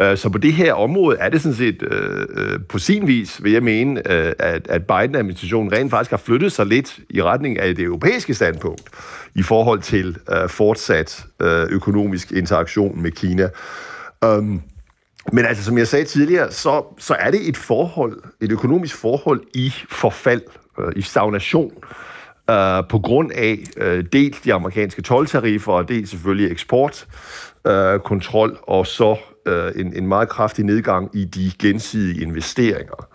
[0.00, 3.44] Øh, så på det her område er det sådan set øh, øh på sin vis,
[3.44, 7.58] vil jeg mene, øh, at, at Biden-administrationen rent faktisk har flyttet sig lidt i retning
[7.58, 8.82] af det europæiske standpunkt
[9.34, 13.33] i forhold til øh, fortsat øh, økonomisk interaktion med Kina.
[14.26, 14.62] Um,
[15.32, 19.42] men altså, som jeg sagde tidligere, så, så er det et forhold, et økonomisk forhold
[19.54, 20.42] i forfald,
[20.80, 21.72] øh, i stagnation,
[22.50, 28.86] øh, på grund af øh, dels de amerikanske tolvtariffer, og dels selvfølgelig eksportkontrol, øh, og
[28.86, 29.16] så
[29.46, 33.08] øh, en, en meget kraftig nedgang i de gensidige investeringer.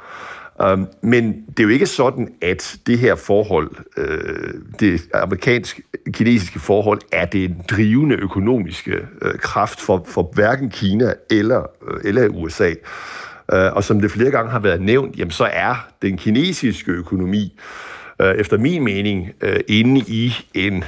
[0.64, 7.02] Um, men det er jo ikke sådan, at det her forhold, øh, det amerikansk-kinesiske forhold,
[7.12, 8.92] er det drivende økonomiske
[9.22, 12.74] øh, kraft for, for hverken Kina eller, øh, eller USA.
[13.54, 16.92] Uh, øh, og som det flere gange har været nævnt, jamen, så er den kinesiske
[16.92, 17.60] økonomi
[18.22, 20.84] øh, efter min mening øh, inde i en,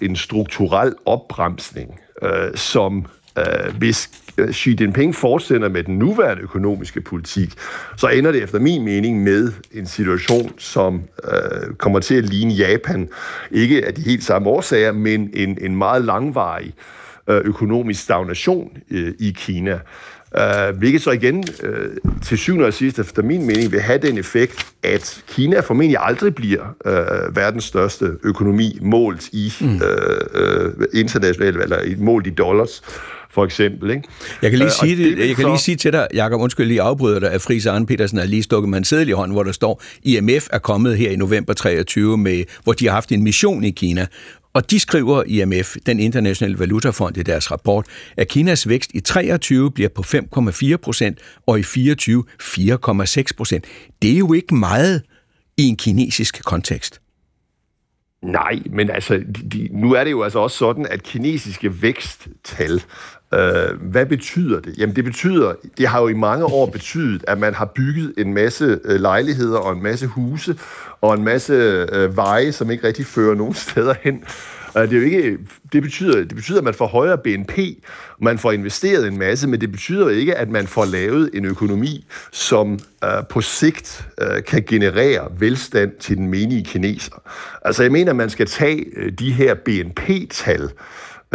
[0.00, 3.06] en strukturel opbremsning, øh, som
[3.38, 4.10] øh, hvis
[4.52, 7.52] Xi Jinping fortsætter med den nuværende økonomiske politik,
[7.96, 12.52] så ender det efter min mening med en situation, som øh, kommer til at ligne
[12.52, 13.08] Japan.
[13.50, 16.74] Ikke af de helt samme årsager, men en, en meget langvarig
[17.28, 19.78] øh, økonomisk stagnation øh, i Kina.
[20.38, 24.18] Uh, hvilket så igen uh, til syvende og sidst, efter min mening, vil have den
[24.18, 29.66] effekt, at Kina formentlig aldrig bliver uh, verdens største økonomi målt i mm.
[29.66, 32.82] uh, uh, internationalt, eller målt i dollars
[33.34, 33.90] for eksempel.
[33.90, 34.02] Ikke?
[34.42, 35.48] Jeg kan lige, øh, sige, det, det, jeg kan så...
[35.48, 38.42] lige sige til dig, Jacob, undskyld lige afbryder dig, at Friis Arne Petersen har lige
[38.42, 41.52] stukket med en seddel i hånden, hvor der står, IMF er kommet her i november
[41.52, 44.06] 23, med, hvor de har haft en mission i Kina,
[44.54, 49.70] Og de skriver IMF, den internationale valutafond, i deres rapport, at Kinas vækst i 23
[49.70, 53.64] bliver på 5,4 procent, og i 24 4,6 procent.
[54.02, 55.02] Det er jo ikke meget
[55.56, 57.00] i en kinesisk kontekst.
[58.24, 59.22] Nej, men altså,
[59.52, 62.82] de, nu er det jo altså også sådan, at kinesiske væksttal,
[63.34, 64.78] øh, hvad betyder det?
[64.78, 68.34] Jamen det betyder, det har jo i mange år betydet, at man har bygget en
[68.34, 70.58] masse øh, lejligheder og en masse huse
[71.00, 71.52] og en masse
[71.92, 74.24] øh, veje, som ikke rigtig fører nogen steder hen.
[74.74, 75.38] Det, er jo ikke,
[75.72, 77.58] det, betyder, det betyder, at man får højere BNP,
[78.20, 82.06] man får investeret en masse, men det betyder ikke, at man får lavet en økonomi,
[82.32, 87.30] som øh, på sigt øh, kan generere velstand til den menige kineser.
[87.62, 90.70] Altså jeg mener, at man skal tage øh, de her BNP-tal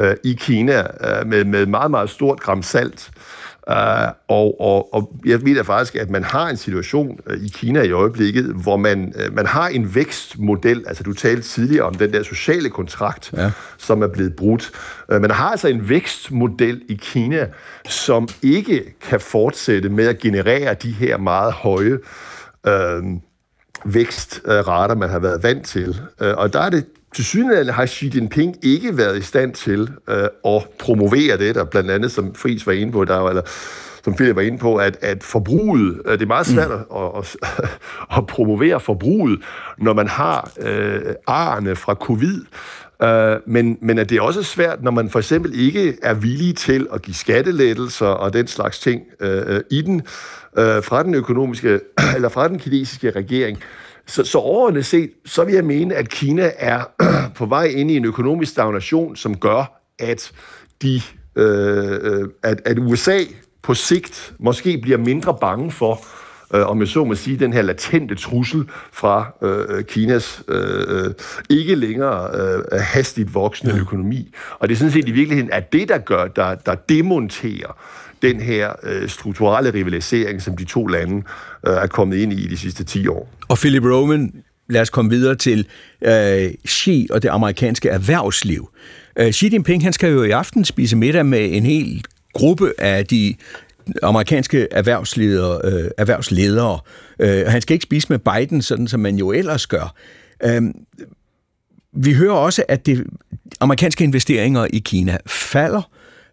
[0.01, 3.11] uh, i Kina uh, med, med meget, meget stort gram salt,
[3.69, 3.75] Uh,
[4.27, 7.91] og, og, og jeg mener faktisk, at man har en situation uh, i Kina i
[7.91, 12.23] øjeblikket, hvor man, uh, man har en vækstmodel, altså du talte tidligere om den der
[12.23, 13.51] sociale kontrakt, ja.
[13.77, 14.71] som er blevet brudt.
[15.13, 17.47] Uh, man har altså en vækstmodel i Kina,
[17.87, 21.99] som ikke kan fortsætte med at generere de her meget høje
[22.67, 23.03] uh,
[23.85, 25.89] vækstrater, man har været vant til.
[26.21, 26.85] Uh, og der er det
[27.15, 31.63] til synligheden har Xi Jinping ikke været i stand til øh, at promovere det, der
[31.63, 33.41] blandt andet, som Friis var inde på, der eller
[34.03, 36.95] som Philip var inde på, at, at forbruget, øh, det er meget svært mm.
[36.95, 37.69] at, at,
[38.17, 39.39] at promovere forbruget,
[39.77, 42.41] når man har øh, arerne fra covid,
[43.03, 46.55] Øh, men, men at det er også svært, når man for eksempel ikke er villig
[46.55, 50.01] til at give skattelettelser og den slags ting øh, i den,
[50.57, 51.79] øh, fra den økonomiske,
[52.15, 53.57] eller fra den kinesiske regering,
[54.09, 56.83] så, så overordnet set, så vil jeg mene, at Kina er
[57.37, 60.31] på vej ind i en økonomisk stagnation, som gør, at,
[60.81, 61.01] de,
[61.35, 63.19] øh, at, at USA
[63.61, 66.05] på sigt måske bliver mindre bange for,
[66.55, 71.13] øh, om jeg så må sige, den her latente trussel fra øh, Kinas øh,
[71.49, 74.33] ikke længere øh, hastigt voksende økonomi.
[74.59, 77.77] Og det er sådan set i virkeligheden at det, der gør, der, der demonterer
[78.21, 81.23] den her øh, strukturelle rivalisering, som de to lande
[81.67, 83.29] øh, er kommet ind i i de sidste 10 år.
[83.47, 84.33] Og Philip Roman,
[84.69, 85.67] lad os komme videre til
[86.01, 88.69] øh, Xi og det amerikanske erhvervsliv.
[89.19, 93.05] Øh, Xi Jinping han skal jo i aften spise middag med en hel gruppe af
[93.05, 93.35] de
[94.03, 95.61] amerikanske erhvervsledere.
[95.63, 96.79] Øh, erhvervsledere.
[97.19, 99.95] Øh, han skal ikke spise med Biden, sådan som man jo ellers gør.
[100.43, 100.61] Øh,
[101.93, 103.07] vi hører også, at det
[103.59, 105.91] amerikanske investeringer i Kina falder.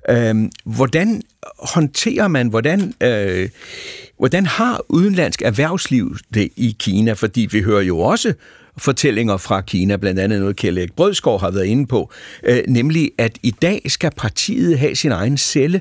[0.08, 0.34] Øh,
[0.64, 1.22] hvordan
[1.58, 3.48] håndterer man, hvordan, øh,
[4.18, 7.12] hvordan har udenlandsk erhvervsliv det i Kina?
[7.12, 8.34] Fordi vi hører jo også
[8.78, 13.10] fortællinger fra Kina, blandt andet noget Kjell Erik Brødskov har været inde på, øh, nemlig
[13.18, 15.80] at i dag skal partiet have sin egen celle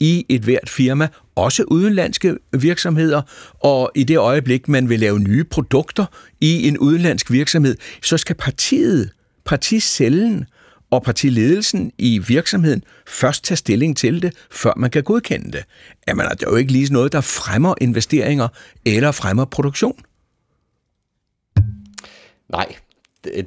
[0.00, 3.22] i et hvert firma, også udenlandske virksomheder,
[3.60, 6.04] og i det øjeblik, man vil lave nye produkter
[6.40, 9.10] i en udenlandsk virksomhed, så skal partiet,
[9.44, 10.44] particellen,
[10.90, 15.64] og partiledelsen i virksomheden først tage stilling til det, før man kan godkende det.
[16.08, 18.48] Jamen, altså, det er jo ikke lige noget, der fremmer investeringer
[18.84, 20.04] eller fremmer produktion.
[22.48, 22.76] Nej,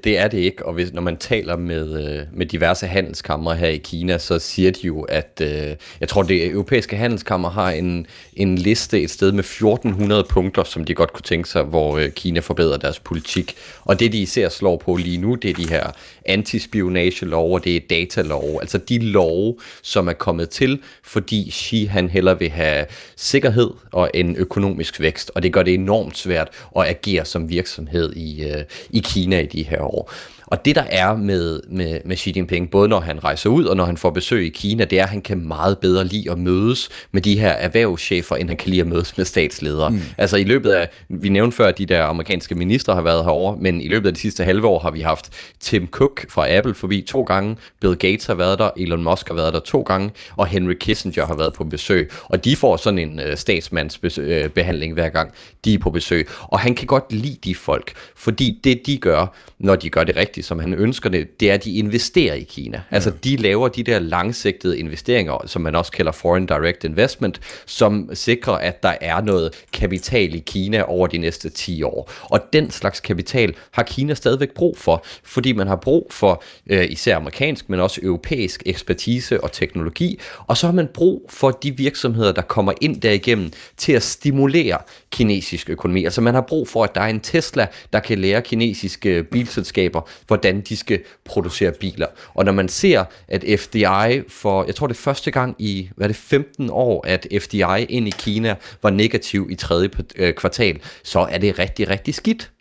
[0.03, 3.67] det er det ikke, og hvis, når man taler med, øh, med diverse handelskammer her
[3.67, 8.07] i Kina, så siger de jo, at øh, jeg tror, det europæiske handelskammer har en,
[8.33, 12.09] en liste et sted med 1400 punkter, som de godt kunne tænke sig, hvor øh,
[12.09, 13.55] Kina forbedrer deres politik.
[13.81, 15.91] Og det, de især slår på lige nu, det er de her
[16.25, 22.09] antispionagelov, og det er datalov, altså de love, som er kommet til, fordi Xi han
[22.09, 26.87] heller vil have sikkerhed og en økonomisk vækst, og det gør det enormt svært at
[26.87, 30.09] agere som virksomhed i, øh, i Kina i de her år.
[30.49, 33.77] Og det der er med, med, med Xi Jinping, både når han rejser ud og
[33.77, 36.39] når han får besøg i Kina, det er, at han kan meget bedre lide at
[36.39, 39.89] mødes med de her erhvervschefer, end han kan lide at mødes med statsledere.
[39.89, 40.01] Mm.
[40.17, 43.57] Altså i løbet af, vi nævnte før, at de der amerikanske ministre har været herovre,
[43.61, 45.29] men i løbet af de sidste halve år har vi haft
[45.59, 49.35] Tim Cook fra Apple forbi to gange, Bill Gates har været der, Elon Musk har
[49.35, 52.11] været der to gange, og Henry Kissinger har været på besøg.
[52.23, 55.31] Og de får sådan en uh, statsmandsbehandling hver gang
[55.65, 56.27] de er på besøg.
[56.41, 60.15] Og han kan godt lide de folk, fordi det de gør, når de gør det
[60.15, 62.77] rigtigt, rigtigt, som han ønsker det, det er, at de investerer i Kina.
[62.77, 62.95] Ja.
[62.95, 68.09] Altså, de laver de der langsigtede investeringer, som man også kalder foreign direct investment, som
[68.13, 72.11] sikrer, at der er noget kapital i Kina over de næste 10 år.
[72.23, 76.85] Og den slags kapital har Kina stadigvæk brug for, fordi man har brug for øh,
[76.89, 81.77] især amerikansk, men også europæisk ekspertise og teknologi, og så har man brug for de
[81.77, 84.77] virksomheder, der kommer ind derigennem til at stimulere
[85.11, 86.05] kinesisk økonomi.
[86.05, 90.01] Altså man har brug for, at der er en Tesla, der kan lære kinesiske bilselskaber,
[90.29, 92.07] hvordan de skal producere biler.
[92.33, 96.05] Og når man ser, at FDI for, jeg tror det er første gang i, hvad
[96.05, 100.79] er det, 15 år, at FDI ind i Kina var negativ i tredje øh, kvartal,
[101.03, 102.51] så er det rigtig, rigtig skidt.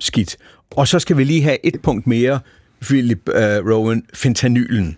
[0.00, 0.36] Skidt.
[0.70, 2.40] Og så skal vi lige have et punkt mere.
[2.82, 3.34] Philip uh,
[3.70, 4.96] Rowan, fentanylen.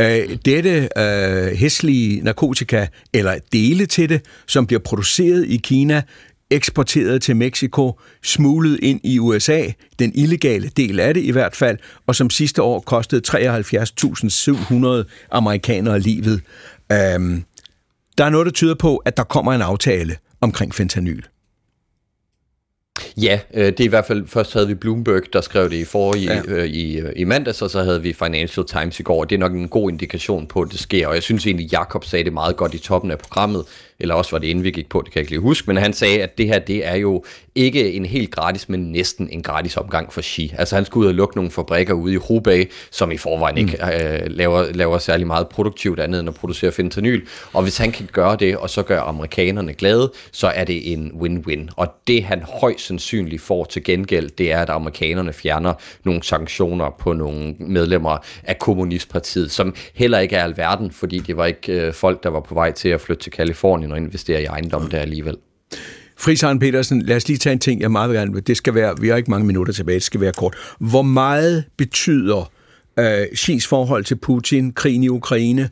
[0.00, 0.06] Uh,
[0.44, 6.02] dette uh, hæslige narkotika, eller dele til det, som bliver produceret i Kina,
[6.50, 9.66] eksporteret til Mexico, smuglet ind i USA,
[9.98, 16.00] den illegale del af det i hvert fald, og som sidste år kostede 73.700 amerikanere
[16.00, 16.40] livet.
[17.16, 17.44] Um,
[18.18, 21.22] der er noget, der tyder på, at der kommer en aftale omkring fentanyl.
[23.16, 25.84] Ja, øh, det er i hvert fald, først havde vi Bloomberg, der skrev det i
[25.84, 26.42] forrige, ja.
[26.46, 29.38] øh, i, øh, i mandags, og så havde vi Financial Times i går, det er
[29.38, 32.32] nok en god indikation på, at det sker, og jeg synes egentlig, Jakob sagde det
[32.32, 33.64] meget godt i toppen af programmet,
[33.98, 35.76] eller også var det inden vi gik på, det kan jeg ikke lige huske, men
[35.76, 37.24] han sagde, at det her, det er jo
[37.54, 40.52] ikke en helt gratis, men næsten en gratis omgang for Xi.
[40.58, 43.78] Altså han skulle ud og lukke nogle fabrikker ude i Hubei, som i forvejen ikke
[43.82, 43.88] mm.
[43.88, 47.22] øh, laver, laver særlig meget produktivt andet end at producere fentanyl.
[47.52, 51.12] Og hvis han kan gøre det, og så gør amerikanerne glade, så er det en
[51.20, 51.68] win-win.
[51.76, 55.74] Og det han højst sandsynligt får til gengæld, det er, at amerikanerne fjerner
[56.04, 61.46] nogle sanktioner på nogle medlemmer af Kommunistpartiet, som heller ikke er alverden, fordi det var
[61.46, 64.44] ikke øh, folk, der var på vej til at flytte til Kalifornien og investere i
[64.44, 65.36] ejendom der alligevel.
[66.16, 68.46] Frisaren Petersen, lad os lige tage en ting, jeg meget gerne vil.
[68.46, 70.54] Det skal være, vi har ikke mange minutter tilbage, det skal være kort.
[70.78, 72.52] Hvor meget betyder
[72.98, 75.70] øh, Xi's forhold til Putin, krigen i Ukraine,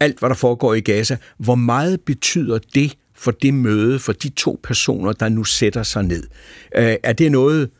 [0.00, 4.28] alt hvad der foregår i Gaza, hvor meget betyder det for det møde, for de
[4.28, 6.22] to personer, der nu sætter sig ned?
[6.76, 7.70] Øh, er, det noget,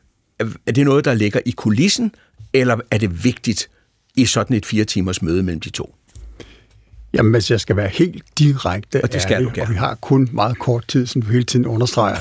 [0.66, 2.12] er det noget, der ligger i kulissen,
[2.52, 3.70] eller er det vigtigt
[4.16, 5.94] i sådan et fire timers møde mellem de to?
[7.14, 9.68] Jamen, hvis jeg skal være helt direkte og det skal ærlig, du gerne.
[9.68, 12.16] og vi har kun meget kort tid, som du hele tiden understreger,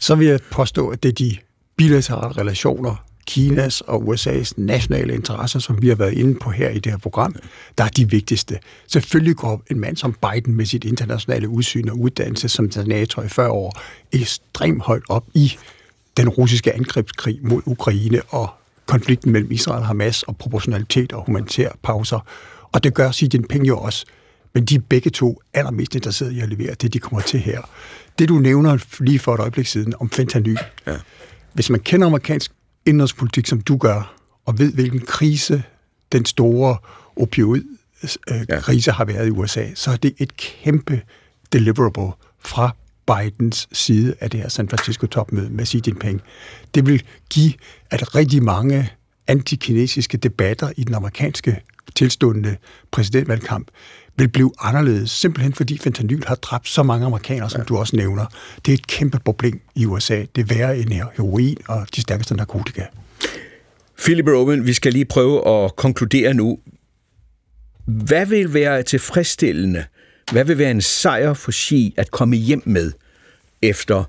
[0.00, 1.36] så vil jeg påstå, at det er de
[1.76, 6.78] bilaterale relationer, Kinas og USA's nationale interesser, som vi har været inde på her i
[6.78, 7.36] det her program,
[7.78, 8.58] der er de vigtigste.
[8.86, 13.28] Selvfølgelig går en mand som Biden med sit internationale udsyn og uddannelse som senator i
[13.28, 13.80] 40 år
[14.12, 15.52] ekstremt højt op i
[16.16, 18.48] den russiske angrebskrig mod Ukraine og
[18.86, 22.20] konflikten mellem Israel og Hamas og proportionalitet og humanitære pauser.
[22.76, 24.06] Og det gør Xi Jinping jo også.
[24.54, 27.60] Men de er begge to allermest interesserede i at levere det, de kommer til her.
[28.18, 30.58] Det, du nævner lige for et øjeblik siden om fentanyl.
[30.86, 30.96] Ja.
[31.52, 32.52] Hvis man kender amerikansk
[32.86, 34.14] indrigspolitik, som du gør,
[34.44, 35.62] og ved, hvilken krise
[36.12, 36.76] den store
[37.16, 38.94] opioid-krise ja.
[38.94, 41.02] har været i USA, så er det et kæmpe
[41.52, 46.22] deliverable fra Bidens side af det her San Francisco-topmøde med Xi Jinping.
[46.74, 47.52] Det vil give,
[47.90, 48.90] at rigtig mange
[49.28, 51.62] antikinesiske debatter i den amerikanske
[51.94, 52.56] tilstående
[52.90, 53.70] præsidentvalgkamp
[54.18, 57.64] vil blive anderledes, simpelthen fordi fentanyl har dræbt så mange amerikanere, som ja.
[57.64, 58.26] du også nævner.
[58.66, 60.24] Det er et kæmpe problem i USA.
[60.36, 62.82] Det er værre end heroin og de stærkeste narkotika.
[63.98, 66.58] Philip Rowan, vi skal lige prøve at konkludere nu.
[67.84, 69.84] Hvad vil være tilfredsstillende?
[70.32, 72.92] Hvad vil være en sejr for Xi at komme hjem med
[73.62, 74.04] efter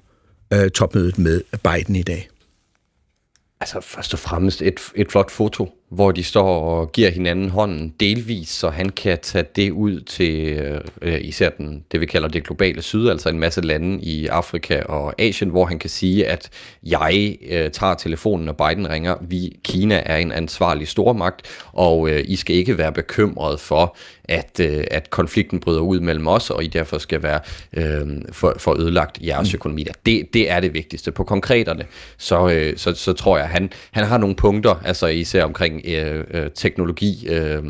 [0.54, 2.30] øh, topmødet med Biden i dag?
[3.60, 7.94] Altså først og fremmest et, et flot foto hvor de står og giver hinanden hånden
[8.00, 10.62] delvis, så han kan tage det ud til
[11.02, 14.82] øh, især den, det vi kalder det globale syd, altså en masse lande i Afrika
[14.82, 16.50] og Asien, hvor han kan sige, at
[16.84, 19.16] jeg øh, tager telefonen, når Biden ringer.
[19.22, 21.42] Vi, Kina er en ansvarlig stormagt,
[21.74, 26.28] og øh, I skal ikke være bekymret for, at, øh, at konflikten bryder ud mellem
[26.28, 27.40] os, og I derfor skal være
[27.74, 29.56] øh, for, for ødelagt jeres mm.
[29.56, 29.86] økonomi.
[30.06, 31.12] Det, det er det vigtigste.
[31.12, 31.86] På konkreterne,
[32.18, 35.77] så, øh, så, så tror jeg, at han, han har nogle punkter, altså især omkring
[35.86, 37.64] øh, øh, teknologi, øh,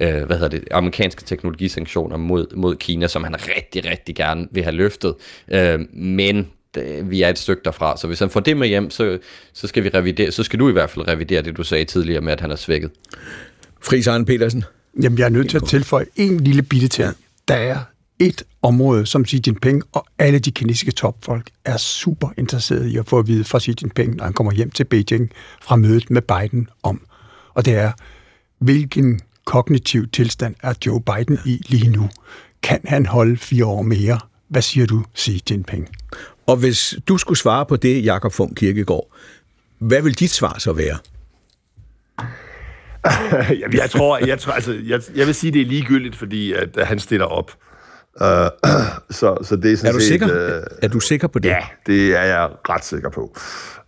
[0.00, 4.62] øh, hvad hedder det, amerikanske teknologisanktioner mod, mod Kina, som han rigtig, rigtig gerne vil
[4.62, 5.14] have løftet.
[5.48, 6.46] Øh, men
[7.02, 9.18] vi er et stykke derfra, så hvis han får det med hjem, så,
[9.52, 12.20] så skal vi revidere, så skal du i hvert fald revidere det, du sagde tidligere
[12.20, 12.90] med, at han er svækket.
[13.80, 14.64] Friis Arne Petersen.
[15.02, 17.02] Jamen, jeg er nødt til at tilføje en lille bitte til.
[17.02, 17.10] Ja.
[17.48, 17.78] Der er
[18.18, 23.06] et område, som Xi Jinping og alle de kinesiske topfolk er super interesserede i at
[23.06, 25.30] få at vide fra Xi Jinping, når han kommer hjem til Beijing
[25.62, 27.00] fra mødet med Biden om
[27.54, 27.92] og det er,
[28.58, 32.10] hvilken kognitiv tilstand er Joe Biden i lige nu?
[32.62, 34.20] Kan han holde fire år mere?
[34.48, 35.88] Hvad siger du, Xi Jinping?
[36.46, 39.06] Og hvis du skulle svare på det, Jakob Fung Kirkegaard,
[39.78, 40.98] hvad vil dit svar så være?
[43.82, 46.86] jeg tror, jeg, tror altså, jeg, jeg vil sige, det er ligegyldigt, fordi at, at
[46.86, 47.52] han stiller op.
[48.20, 48.26] Uh,
[49.18, 50.26] så, så det er, sådan er du set, sikker?
[50.26, 51.48] Uh, er du sikker på det?
[51.48, 53.36] Ja, det er jeg ret sikker på.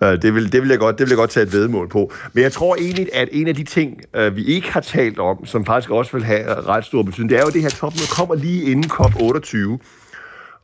[0.01, 2.12] Uh, det, vil, det, vil jeg godt, det vil jeg godt tage et vedmål på.
[2.33, 5.47] Men jeg tror egentlig, at en af de ting, uh, vi ikke har talt om,
[5.47, 8.35] som faktisk også vil have ret stor betydning, det er jo det her topmøde kommer
[8.35, 9.78] lige inden COP28.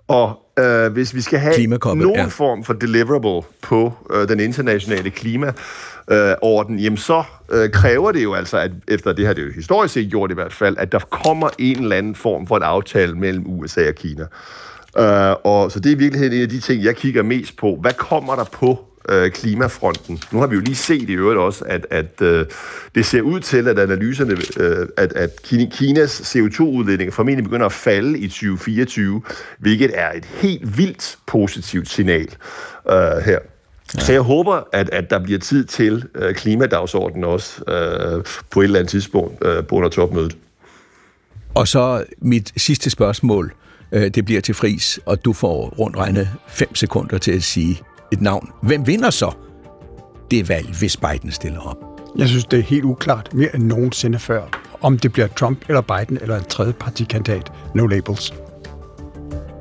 [0.09, 2.25] Og uh, hvis vi skal have nogen ja.
[2.25, 5.53] form for deliverable på uh, den internationale klima,
[6.11, 9.53] øh, orden, jamen så øh, kræver det jo altså, at efter det her, det jo
[9.53, 12.63] historisk set gjort i hvert fald, at der kommer en eller anden form for en
[12.63, 14.27] aftale mellem USA og Kina.
[14.99, 17.79] Øh, og så det er i virkeligheden en af de ting, jeg kigger mest på.
[17.81, 20.21] Hvad kommer der på øh, klimafronten.
[20.33, 22.47] Nu har vi jo lige set i øvrigt også, at, at øh,
[22.95, 28.19] det ser ud til, at analyserne, øh, at, at Kinas CO2-udledning formentlig begynder at falde
[28.19, 29.23] i 2024,
[29.59, 32.29] hvilket er et helt vildt positivt signal
[32.91, 33.39] øh, her.
[33.95, 34.01] Ja.
[34.01, 38.65] Så jeg håber, at, at der bliver tid til øh, klimadagsordenen også øh, på et
[38.65, 40.37] eller andet tidspunkt øh, under topmødet.
[41.55, 43.53] Og så mit sidste spørgsmål,
[43.93, 47.81] øh, det bliver til fris, og du får rundt regnet 5 sekunder til at sige
[48.13, 48.51] et navn.
[48.63, 49.33] Hvem vinder så
[50.31, 51.77] det valg, hvis Biden stiller op?
[52.19, 54.43] Jeg synes, det er helt uklart, mere end nogensinde før,
[54.81, 57.53] om det bliver Trump eller Biden eller en tredje partikandidat.
[57.75, 58.35] No labels.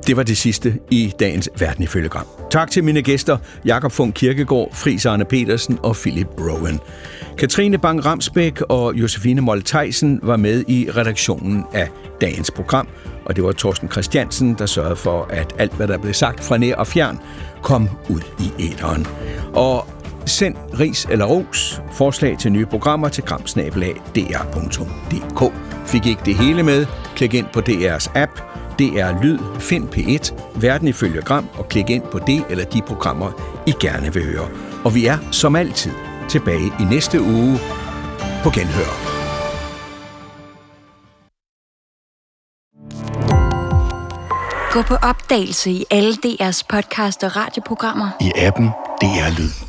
[0.06, 2.26] Det var det sidste i dagens Verden ifølge Gram.
[2.50, 6.80] Tak til mine gæster, Jakob Funk Kirkegaard, Fris Arne Petersen og Philip Rowan.
[7.38, 11.88] Katrine Bang Ramsbæk og Josefine Molteisen var med i redaktionen af
[12.20, 12.88] dagens program,
[13.24, 16.58] og det var Torsten Christiansen, der sørgede for, at alt, hvad der blev sagt fra
[16.58, 17.18] nær og fjern,
[17.62, 19.06] kom ud i æderen.
[19.54, 19.86] Og
[20.26, 25.52] send ris eller ros, forslag til nye programmer til gramsnabelag.dr.dk.
[25.86, 26.86] Fik ikke det hele med?
[27.16, 28.40] Klik ind på DR's app,
[28.78, 33.30] DR Lyd, find P1, Verden ifølge Gram og klik ind på det eller de programmer,
[33.66, 34.48] I gerne vil høre.
[34.84, 37.58] Og vi er som altid tilbage i næste uge
[38.42, 39.16] på Genhør.
[44.72, 48.08] Gå på opdagelse i alle DR's podcast og radioprogrammer.
[48.20, 48.66] I appen
[49.00, 49.65] DR Lyd.